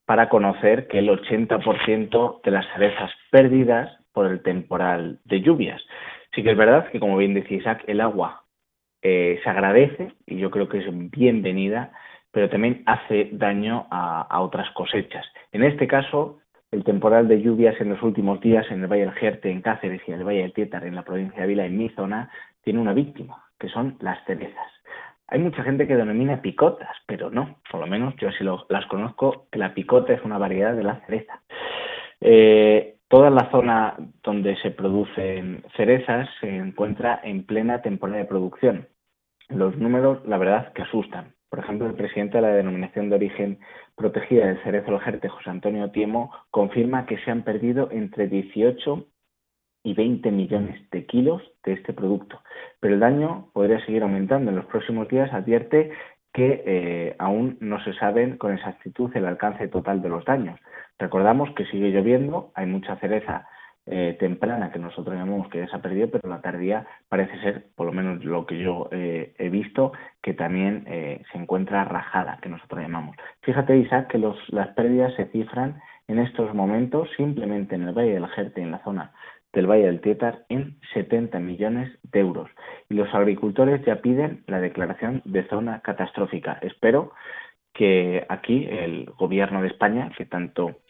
[0.05, 5.81] para conocer que el 80% de las cerezas perdidas por el temporal de lluvias?
[6.35, 8.43] Sí que es verdad que, como bien decía Isaac, el agua
[9.01, 11.93] eh, se agradece y yo creo que es bienvenida,
[12.31, 15.25] pero también hace daño a, a otras cosechas.
[15.53, 16.38] En este caso,
[16.71, 20.01] el temporal de lluvias en los últimos días en el Valle del Jerte, en Cáceres
[20.07, 22.29] y en el Valle del Tietar, en la provincia de Ávila, en mi zona,
[22.63, 24.71] tiene una víctima, que son las cerezas.
[25.27, 29.47] Hay mucha gente que denomina picotas, pero no, por lo menos yo sí las conozco,
[29.51, 31.41] que la picota es una variedad de la cereza.
[32.21, 38.87] Eh, toda la zona donde se producen cerezas se encuentra en plena temporada de producción.
[39.49, 41.33] Los números, la verdad, que asustan.
[41.49, 43.59] Por ejemplo, el presidente de la denominación de origen
[43.95, 49.07] protegida del cerezo Jerte, José Antonio Tiemo, confirma que se han perdido entre 18
[49.83, 52.41] y 20 millones de kilos de este producto.
[52.79, 54.51] Pero el daño podría seguir aumentando.
[54.51, 55.91] En los próximos días advierte
[56.33, 60.59] que eh, aún no se sabe con exactitud el alcance total de los daños.
[60.99, 63.47] Recordamos que sigue lloviendo, hay mucha cereza
[63.91, 67.65] eh, temprana que nosotros llamamos que ya se ha perdido, pero la tardía parece ser,
[67.75, 72.37] por lo menos lo que yo eh, he visto, que también eh, se encuentra rajada,
[72.39, 73.15] que nosotros llamamos.
[73.41, 78.13] Fíjate, Isaac, que los, las pérdidas se cifran en estos momentos simplemente en el Valle
[78.13, 79.11] del Jerte, en la zona
[79.53, 82.51] del Valle del Tietar, en 70 millones de euros.
[82.89, 86.59] Y los agricultores ya piden la declaración de zona catastrófica.
[86.61, 87.13] Espero
[87.73, 90.81] que aquí el gobierno de España, que tanto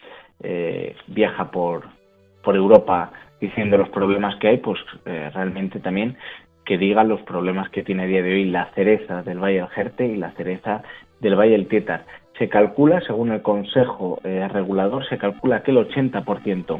[1.07, 1.98] viaja por,
[2.43, 6.17] por Europa diciendo los problemas que hay, pues eh, realmente también
[6.65, 9.67] que digan los problemas que tiene a día de hoy la cereza del Valle del
[9.69, 10.83] Jerte y la cereza
[11.19, 12.05] del Valle del Tietar.
[12.37, 16.79] Se calcula, según el Consejo eh, Regulador, se calcula que el 80%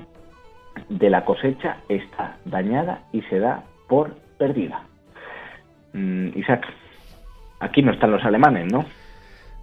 [0.89, 4.83] de la cosecha está dañada y se da por perdida.
[5.93, 6.67] Mm, Isaac,
[7.59, 8.85] aquí no están los alemanes, ¿no?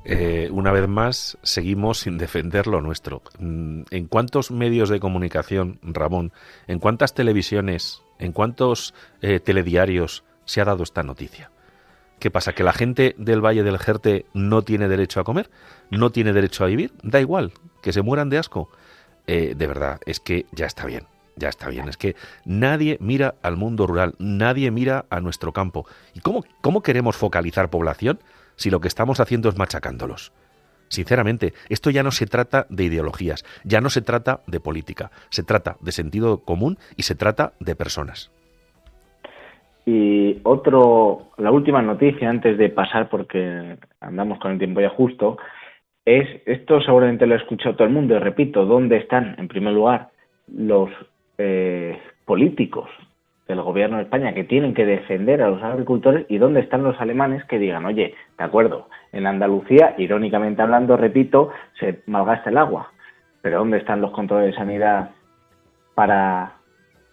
[0.09, 3.23] Eh, una vez más, seguimos sin defender lo nuestro.
[3.41, 6.33] Mm, ¿En cuántos medios de comunicación, Ramón,
[6.69, 11.51] en cuántas televisiones, en cuántos eh, telediarios se ha dado esta noticia?
[12.21, 12.53] ¿Qué pasa?
[12.53, 15.51] ¿Que la gente del Valle del Jerte no tiene derecho a comer?
[15.91, 16.93] ¿No tiene derecho a vivir?
[17.03, 17.53] Da igual,
[17.83, 18.71] que se mueran de asco.
[19.27, 21.03] Eh, de verdad, es que ya está bien,
[21.35, 21.89] ya está bien.
[21.89, 25.85] Es que nadie mira al mundo rural, nadie mira a nuestro campo.
[26.15, 28.21] ¿Y cómo, cómo queremos focalizar población?
[28.57, 30.33] Si lo que estamos haciendo es machacándolos.
[30.89, 35.43] Sinceramente, esto ya no se trata de ideologías, ya no se trata de política, se
[35.43, 38.31] trata de sentido común y se trata de personas.
[39.85, 45.39] Y otro, la última noticia antes de pasar, porque andamos con el tiempo ya justo,
[46.05, 49.75] es, esto seguramente lo ha escuchado todo el mundo, y repito, ¿dónde están, en primer
[49.75, 50.11] lugar,
[50.49, 50.91] los
[51.39, 52.89] eh, políticos
[53.49, 57.01] del gobierno de España que tienen que defender a los agricultores y dónde están los
[57.01, 62.91] alemanes que digan, oye, de acuerdo, en Andalucía, irónicamente hablando, repito, se malgasta el agua,
[63.43, 65.11] pero ¿dónde están los controles de sanidad
[65.95, 66.55] para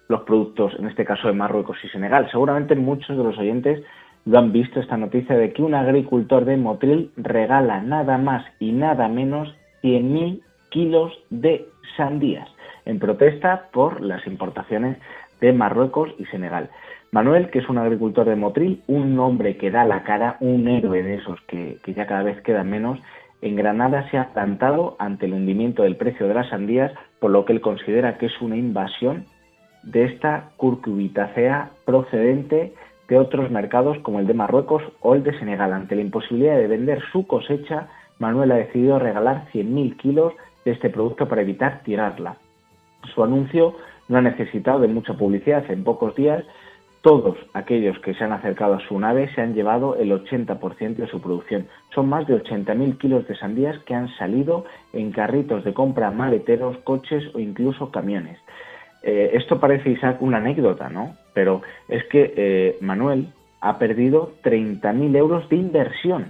[0.08, 2.28] los productos, en este caso de Marruecos y Senegal?
[2.32, 3.84] Seguramente muchos de los oyentes
[4.26, 8.72] lo han visto esta noticia de que un agricultor de Motril regala nada más y
[8.72, 9.54] nada menos
[9.84, 11.68] 100.000 kilos de
[11.98, 12.50] sandías
[12.86, 14.98] en protesta por las importaciones
[15.44, 16.70] de Marruecos y Senegal.
[17.12, 21.04] Manuel, que es un agricultor de Motril, un hombre que da la cara, un héroe
[21.04, 22.98] de esos que, ya cada vez quedan menos,
[23.42, 27.44] en Granada se ha plantado ante el hundimiento del precio de las sandías, por lo
[27.44, 29.26] que él considera que es una invasión
[29.84, 32.74] de esta curcubitácea procedente
[33.10, 35.74] de otros mercados como el de Marruecos o el de Senegal.
[35.74, 40.32] Ante la imposibilidad de vender su cosecha, Manuel ha decidido regalar 100.000 kilos
[40.64, 42.38] de este producto para evitar tirarla.
[43.14, 43.76] Su anuncio
[44.08, 45.70] no ha necesitado de mucha publicidad.
[45.70, 46.44] En pocos días,
[47.04, 51.08] todos aquellos que se han acercado a su nave se han llevado el 80% de
[51.08, 51.68] su producción.
[51.94, 56.78] Son más de 80.000 kilos de sandías que han salido en carritos de compra, maleteros,
[56.80, 58.40] coches o incluso camiones.
[59.04, 61.16] Eh, esto parece, Isaac, una anécdota, ¿no?
[61.34, 63.28] Pero es que eh, Manuel
[63.60, 66.28] ha perdido 30.000 euros de inversión.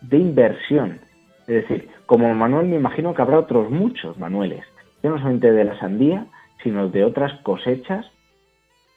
[0.00, 0.98] De inversión.
[1.46, 4.64] Es decir, como Manuel me imagino que habrá otros muchos Manueles.
[5.02, 6.26] Ya no solamente de la sandía,
[6.62, 8.06] sino de otras cosechas.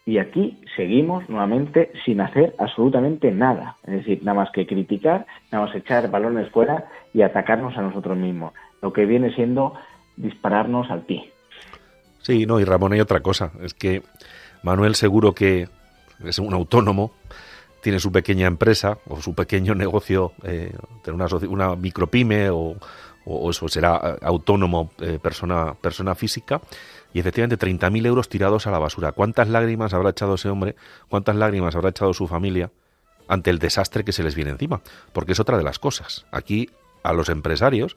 [0.05, 3.77] Y aquí seguimos nuevamente sin hacer absolutamente nada.
[3.85, 8.15] Es decir, nada más que criticar, nada más echar balones fuera y atacarnos a nosotros
[8.15, 8.53] mismos.
[8.81, 9.73] Lo que viene siendo
[10.15, 11.31] dispararnos al pie.
[12.21, 13.51] Sí, no, y Ramón hay otra cosa.
[13.61, 14.03] Es que
[14.61, 15.67] Manuel seguro que
[16.23, 17.11] es un autónomo,
[17.81, 20.73] tiene su pequeña empresa o su pequeño negocio, eh,
[21.07, 22.75] una, una micropyme o,
[23.25, 26.61] o, eso será eh, autónomo, eh, persona, persona física,
[27.15, 29.13] y efectivamente 30.000 euros tirados a la basura.
[29.13, 30.75] ¿Cuántas lágrimas habrá echado ese hombre?
[31.07, 32.71] ¿Cuántas lágrimas habrá echado su familia
[33.29, 34.81] ante el desastre que se les viene encima?
[35.13, 36.25] Porque es otra de las cosas.
[36.33, 36.69] Aquí
[37.03, 37.95] a los empresarios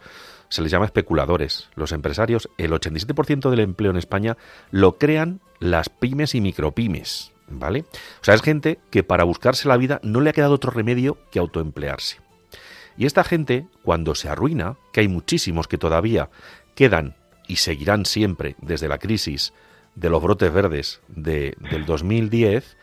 [0.50, 1.68] se les llama especuladores.
[1.74, 4.36] Los empresarios, el 87% del empleo en España
[4.70, 7.32] lo crean las pymes y micropymes.
[7.48, 7.86] ¿Vale?
[8.20, 11.18] O sea, es gente que para buscarse la vida no le ha quedado otro remedio
[11.32, 12.20] que autoemplearse.
[12.96, 16.30] Y esta gente, cuando se arruina, que hay muchísimos que todavía
[16.76, 17.16] quedan
[17.48, 19.52] y seguirán siempre desde la crisis
[19.96, 22.76] de los brotes verdes de, del 2010,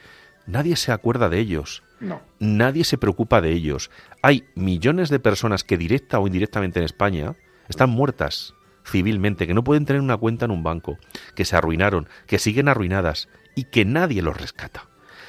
[0.48, 1.84] nadie se acuerda de ellos.
[2.02, 2.22] No.
[2.40, 3.90] Nadie se preocupa de ellos.
[4.22, 7.36] Hay millones de personas que directa o indirectamente en España
[7.70, 8.54] están muertas
[8.86, 10.98] civilmente, que no pueden tener una cuenta en un banco,
[11.36, 14.88] que se arruinaron, que siguen arruinadas y que nadie los rescata.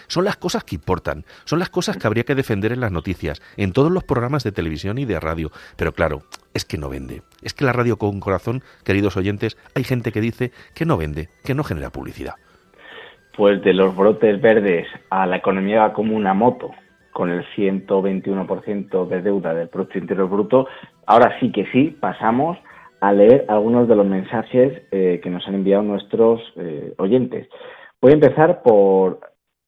[0.08, 3.40] Son las cosas que importan, son las cosas que habría que defender en las noticias,
[3.56, 5.50] en todos los programas de televisión y de radio.
[5.76, 6.22] Pero claro,
[6.54, 7.22] es que no vende.
[7.42, 11.28] Es que la radio con corazón, queridos oyentes, hay gente que dice que no vende,
[11.44, 12.34] que no genera publicidad.
[13.36, 16.70] Pues de los brotes verdes a la economía como una moto,
[17.12, 20.68] con el 121% de deuda del Producto Interior Bruto,
[21.06, 22.58] ahora sí que sí pasamos
[23.00, 27.48] a leer algunos de los mensajes eh, que nos han enviado nuestros eh, oyentes.
[28.00, 29.20] Voy a empezar por,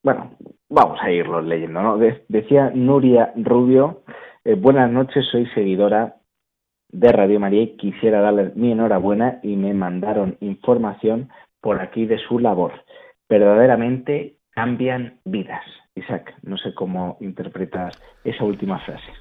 [0.02, 0.36] bueno,
[0.68, 1.98] vamos a irlos leyendo, ¿no?
[2.28, 4.02] decía Nuria Rubio,
[4.44, 6.16] eh, buenas noches, soy seguidora
[6.90, 11.28] de Radio María y quisiera darles mi enhorabuena y me mandaron información
[11.60, 12.72] por aquí de su labor.
[13.28, 15.62] Verdaderamente cambian vidas.
[15.94, 19.12] Isaac, no sé cómo interpretas esa última frase.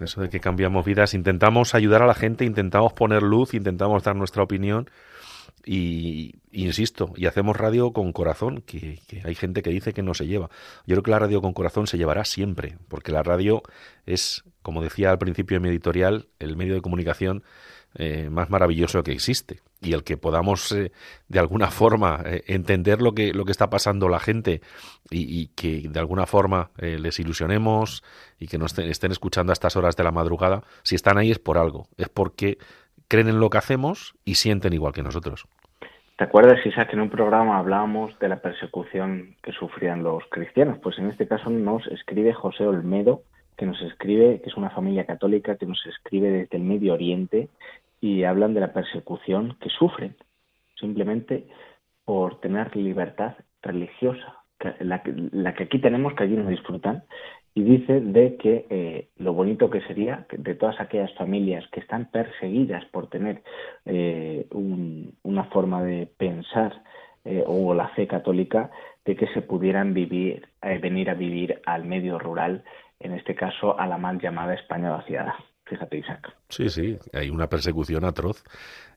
[0.00, 4.16] eso de que cambiamos vidas, intentamos ayudar a la gente, intentamos poner luz, intentamos dar
[4.16, 4.88] nuestra opinión
[5.64, 10.26] y, insisto, y hacemos radio con corazón, que, hay gente que dice que no se
[10.26, 10.50] lleva.
[10.86, 13.62] Yo creo que la radio con corazón se llevará siempre, porque la radio
[14.06, 17.42] es, como decía al principio de mi editorial, el medio de comunicación
[17.94, 20.92] eh, más maravilloso que existe y el que podamos eh,
[21.28, 24.60] de alguna forma eh, entender lo que lo que está pasando la gente
[25.10, 28.04] y, que de alguna forma les ilusionemos
[28.38, 31.38] y que nos estén escuchando a estas horas de la madrugada si están ahí es
[31.38, 32.58] por algo es porque
[33.08, 35.48] creen en lo que hacemos y sienten igual que nosotros
[36.18, 40.78] ¿Te acuerdas, Isaac, que en un programa hablábamos de la persecución que sufrían los cristianos?
[40.82, 43.22] Pues en este caso nos escribe José Olmedo,
[43.56, 47.48] que nos escribe, que es una familia católica, que nos escribe desde el Medio Oriente
[48.00, 50.16] y hablan de la persecución que sufren,
[50.74, 51.46] simplemente
[52.04, 54.38] por tener libertad religiosa,
[54.80, 57.04] la, que aquí tenemos, que allí no disfrutan,
[57.54, 62.10] y dice de que eh, lo bonito que sería de todas aquellas familias que están
[62.10, 63.42] perseguidas por tener
[63.84, 66.82] eh, una forma de pensar
[67.24, 68.70] eh, o la fe católica,
[69.04, 70.48] de que se pudieran vivir,
[70.80, 72.62] venir a vivir al medio rural,
[73.00, 75.36] en este caso a la mal llamada España vaciada.
[75.68, 76.34] Fíjate, Isaac.
[76.48, 78.42] Sí, sí, hay una persecución atroz.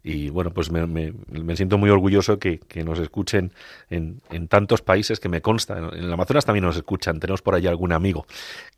[0.04, 3.52] Y bueno, pues me, me, siento muy orgulloso que, que nos escuchen
[3.90, 5.78] en, en, tantos países que me consta.
[5.78, 7.20] En el Amazonas también nos escuchan.
[7.20, 8.26] Tenemos por allá algún amigo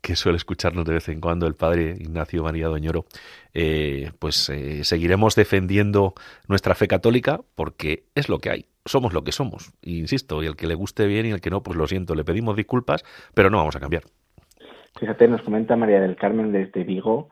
[0.02, 3.06] que suele escucharnos de vez en cuando, el padre Ignacio María Doñoro.
[3.54, 6.14] Eh, pues eh, seguiremos defendiendo
[6.48, 8.66] nuestra fe católica porque es lo que hay.
[8.84, 9.72] Somos lo que somos.
[9.82, 12.14] insisto, y el que le guste bien y el que no, pues lo siento.
[12.14, 14.02] Le pedimos disculpas, pero no vamos a cambiar.
[14.98, 17.30] Fíjate, nos comenta María del Carmen desde Vigo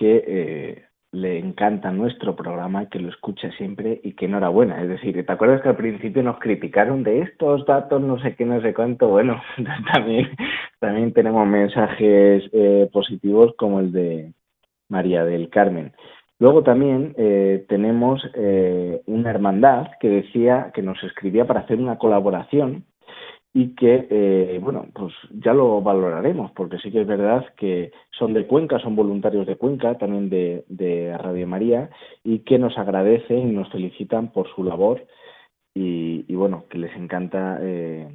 [0.00, 4.82] que eh, le encanta nuestro programa, que lo escucha siempre y que enhorabuena.
[4.82, 8.46] Es decir, ¿te acuerdas que al principio nos criticaron de estos datos, no sé qué,
[8.46, 9.08] no sé cuánto?
[9.08, 9.42] Bueno,
[9.92, 10.30] también,
[10.78, 14.32] también tenemos mensajes eh, positivos como el de
[14.88, 15.92] María del Carmen.
[16.38, 18.22] Luego también eh, tenemos
[19.04, 22.86] una hermandad que decía que nos escribía para hacer una colaboración
[23.52, 28.32] y que, eh, bueno, pues ya lo valoraremos, porque sí que es verdad que son
[28.32, 31.90] de Cuenca, son voluntarios de Cuenca, también de, de Radio María,
[32.22, 35.04] y que nos agradecen y nos felicitan por su labor
[35.74, 38.08] y, bueno, que les encanta eh,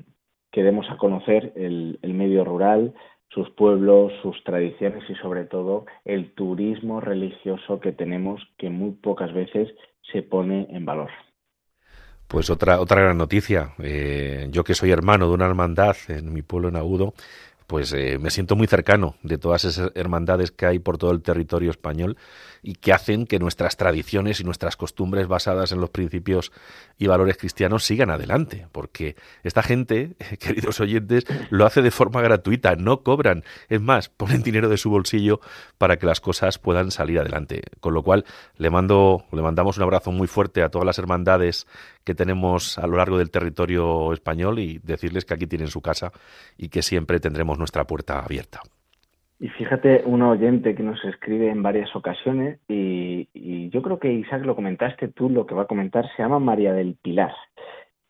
[0.51, 2.93] que demos a conocer el, el medio rural,
[3.29, 9.33] sus pueblos, sus tradiciones y sobre todo el turismo religioso que tenemos que muy pocas
[9.33, 9.73] veces
[10.11, 11.09] se pone en valor.
[12.27, 13.73] Pues otra, otra gran noticia.
[13.79, 17.13] Eh, yo que soy hermano de una hermandad en mi pueblo en Agudo,
[17.67, 21.21] pues eh, me siento muy cercano de todas esas hermandades que hay por todo el
[21.21, 22.17] territorio español
[22.61, 26.51] y que hacen que nuestras tradiciones y nuestras costumbres basadas en los principios
[26.97, 32.75] y valores cristianos sigan adelante, porque esta gente, queridos oyentes, lo hace de forma gratuita,
[32.75, 35.41] no cobran, es más, ponen dinero de su bolsillo
[35.77, 37.61] para que las cosas puedan salir adelante.
[37.79, 38.25] Con lo cual,
[38.57, 41.67] le mando, le mandamos un abrazo muy fuerte a todas las hermandades
[42.05, 46.11] que tenemos a lo largo del territorio español y decirles que aquí tienen su casa
[46.57, 48.61] y que siempre tendremos nuestra puerta abierta.
[49.39, 53.27] Y fíjate, un oyente que nos escribe en varias ocasiones, y,
[53.69, 56.71] yo creo que Isaac lo comentaste tú, lo que va a comentar, se llama María
[56.71, 57.33] del Pilar.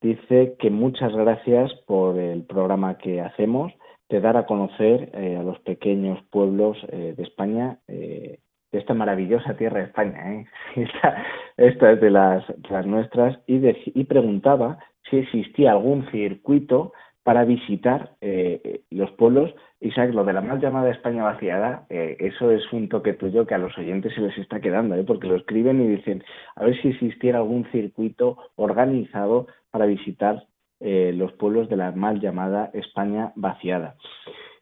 [0.02, 3.74] Dice que muchas gracias por el programa que hacemos,
[4.08, 8.40] de dar a conocer eh, a los pequeños pueblos eh, de España, eh,
[8.76, 10.46] de esta maravillosa tierra de España.
[10.76, 11.26] Esta,
[11.58, 14.78] esta, es de las, las nuestras, y, preguntaba
[15.10, 16.92] si existía algún circuito
[17.24, 19.56] para visitar eh, los pueblos.
[19.80, 23.56] Isaac, lo de la mal llamada España vaciada, eh, eso es un toque tuyo que
[23.56, 25.04] a los oyentes se les está quedando, ¿eh?
[25.08, 26.24] porque lo escriben y dicen,
[26.56, 30.44] a ver si existiera algún circuito organizado para visitar
[30.82, 33.96] los pueblos de la mal llamada España vaciada.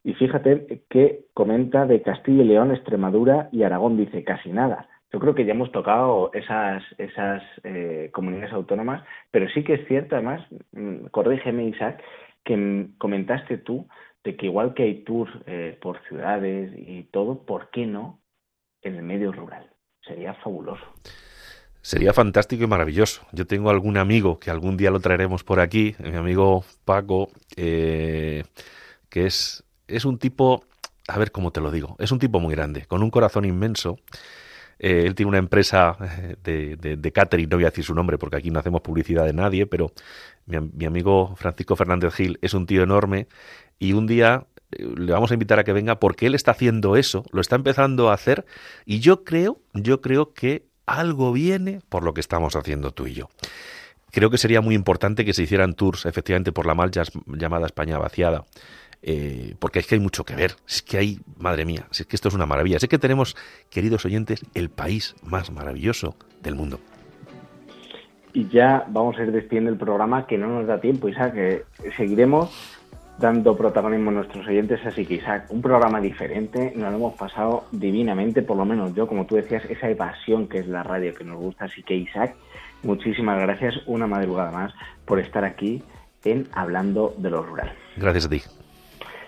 [0.03, 4.89] Y fíjate que comenta de Castilla y León, Extremadura y Aragón, dice casi nada.
[5.11, 7.43] Yo creo que ya hemos tocado esas, esas
[8.11, 10.41] comunidades autónomas, pero sí que es cierto, además,
[10.71, 12.01] mm, corrígeme Isaac,
[12.43, 13.87] que comentaste tú
[14.23, 18.21] de que igual que hay tours eh, por ciudades y todo, ¿por qué no
[18.81, 19.69] en el medio rural?
[20.05, 20.83] Sería fabuloso.
[21.81, 23.25] Sería fantástico y maravilloso.
[23.33, 27.27] Yo tengo algún amigo que algún día lo traeremos por aquí, mi amigo Paco,
[27.57, 28.43] eh,
[29.09, 30.63] que es, es un tipo,
[31.07, 33.97] a ver cómo te lo digo, es un tipo muy grande, con un corazón inmenso
[34.79, 35.97] Eh, él tiene una empresa
[36.43, 39.31] de, de, catering, no voy a decir su nombre porque aquí no hacemos publicidad de
[39.31, 39.93] nadie, pero
[40.45, 43.27] mi, amigo Francisco Fernández Gil es un tío enorme
[43.79, 46.97] y un día eh, le vamos a invitar a que venga porque él está haciendo
[46.97, 48.45] eso, lo está empezando a hacer
[48.85, 53.13] y yo creo, yo creo que algo viene por lo que estamos haciendo tú y
[53.13, 53.29] yo.
[54.11, 56.91] Creo que sería muy importante que se hicieran tours efectivamente por la mal
[57.25, 58.45] llamada España vaciada.
[59.05, 62.15] Eh, porque es que hay mucho que ver, es que hay, madre mía, es que
[62.15, 63.35] esto es una maravilla, es que tenemos,
[63.69, 66.79] queridos oyentes, el país más maravilloso del mundo.
[68.31, 71.63] Y ya vamos a ir despidiendo el programa, que no nos da tiempo, Isaac, que
[71.97, 72.49] seguiremos
[73.19, 77.65] dando protagonismo a nuestros oyentes, así que Isaac, un programa diferente, nos lo hemos pasado
[77.71, 81.25] divinamente, por lo menos yo, como tú decías, esa evasión que es la radio que
[81.25, 82.35] nos gusta, así que Isaac,
[82.83, 84.73] muchísimas gracias una madrugada más
[85.05, 85.83] por estar aquí
[86.23, 87.73] en Hablando de lo Rural.
[87.97, 88.41] Gracias a ti.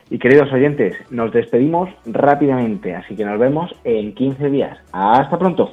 [0.09, 4.77] Y queridos oyentes, nos despedimos rápidamente, así que nos vemos en 15 días.
[4.91, 5.71] Hasta pronto.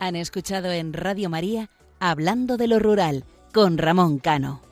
[0.00, 1.68] Han escuchado en Radio María
[2.00, 4.67] Hablando de lo Rural con Ramón Cano.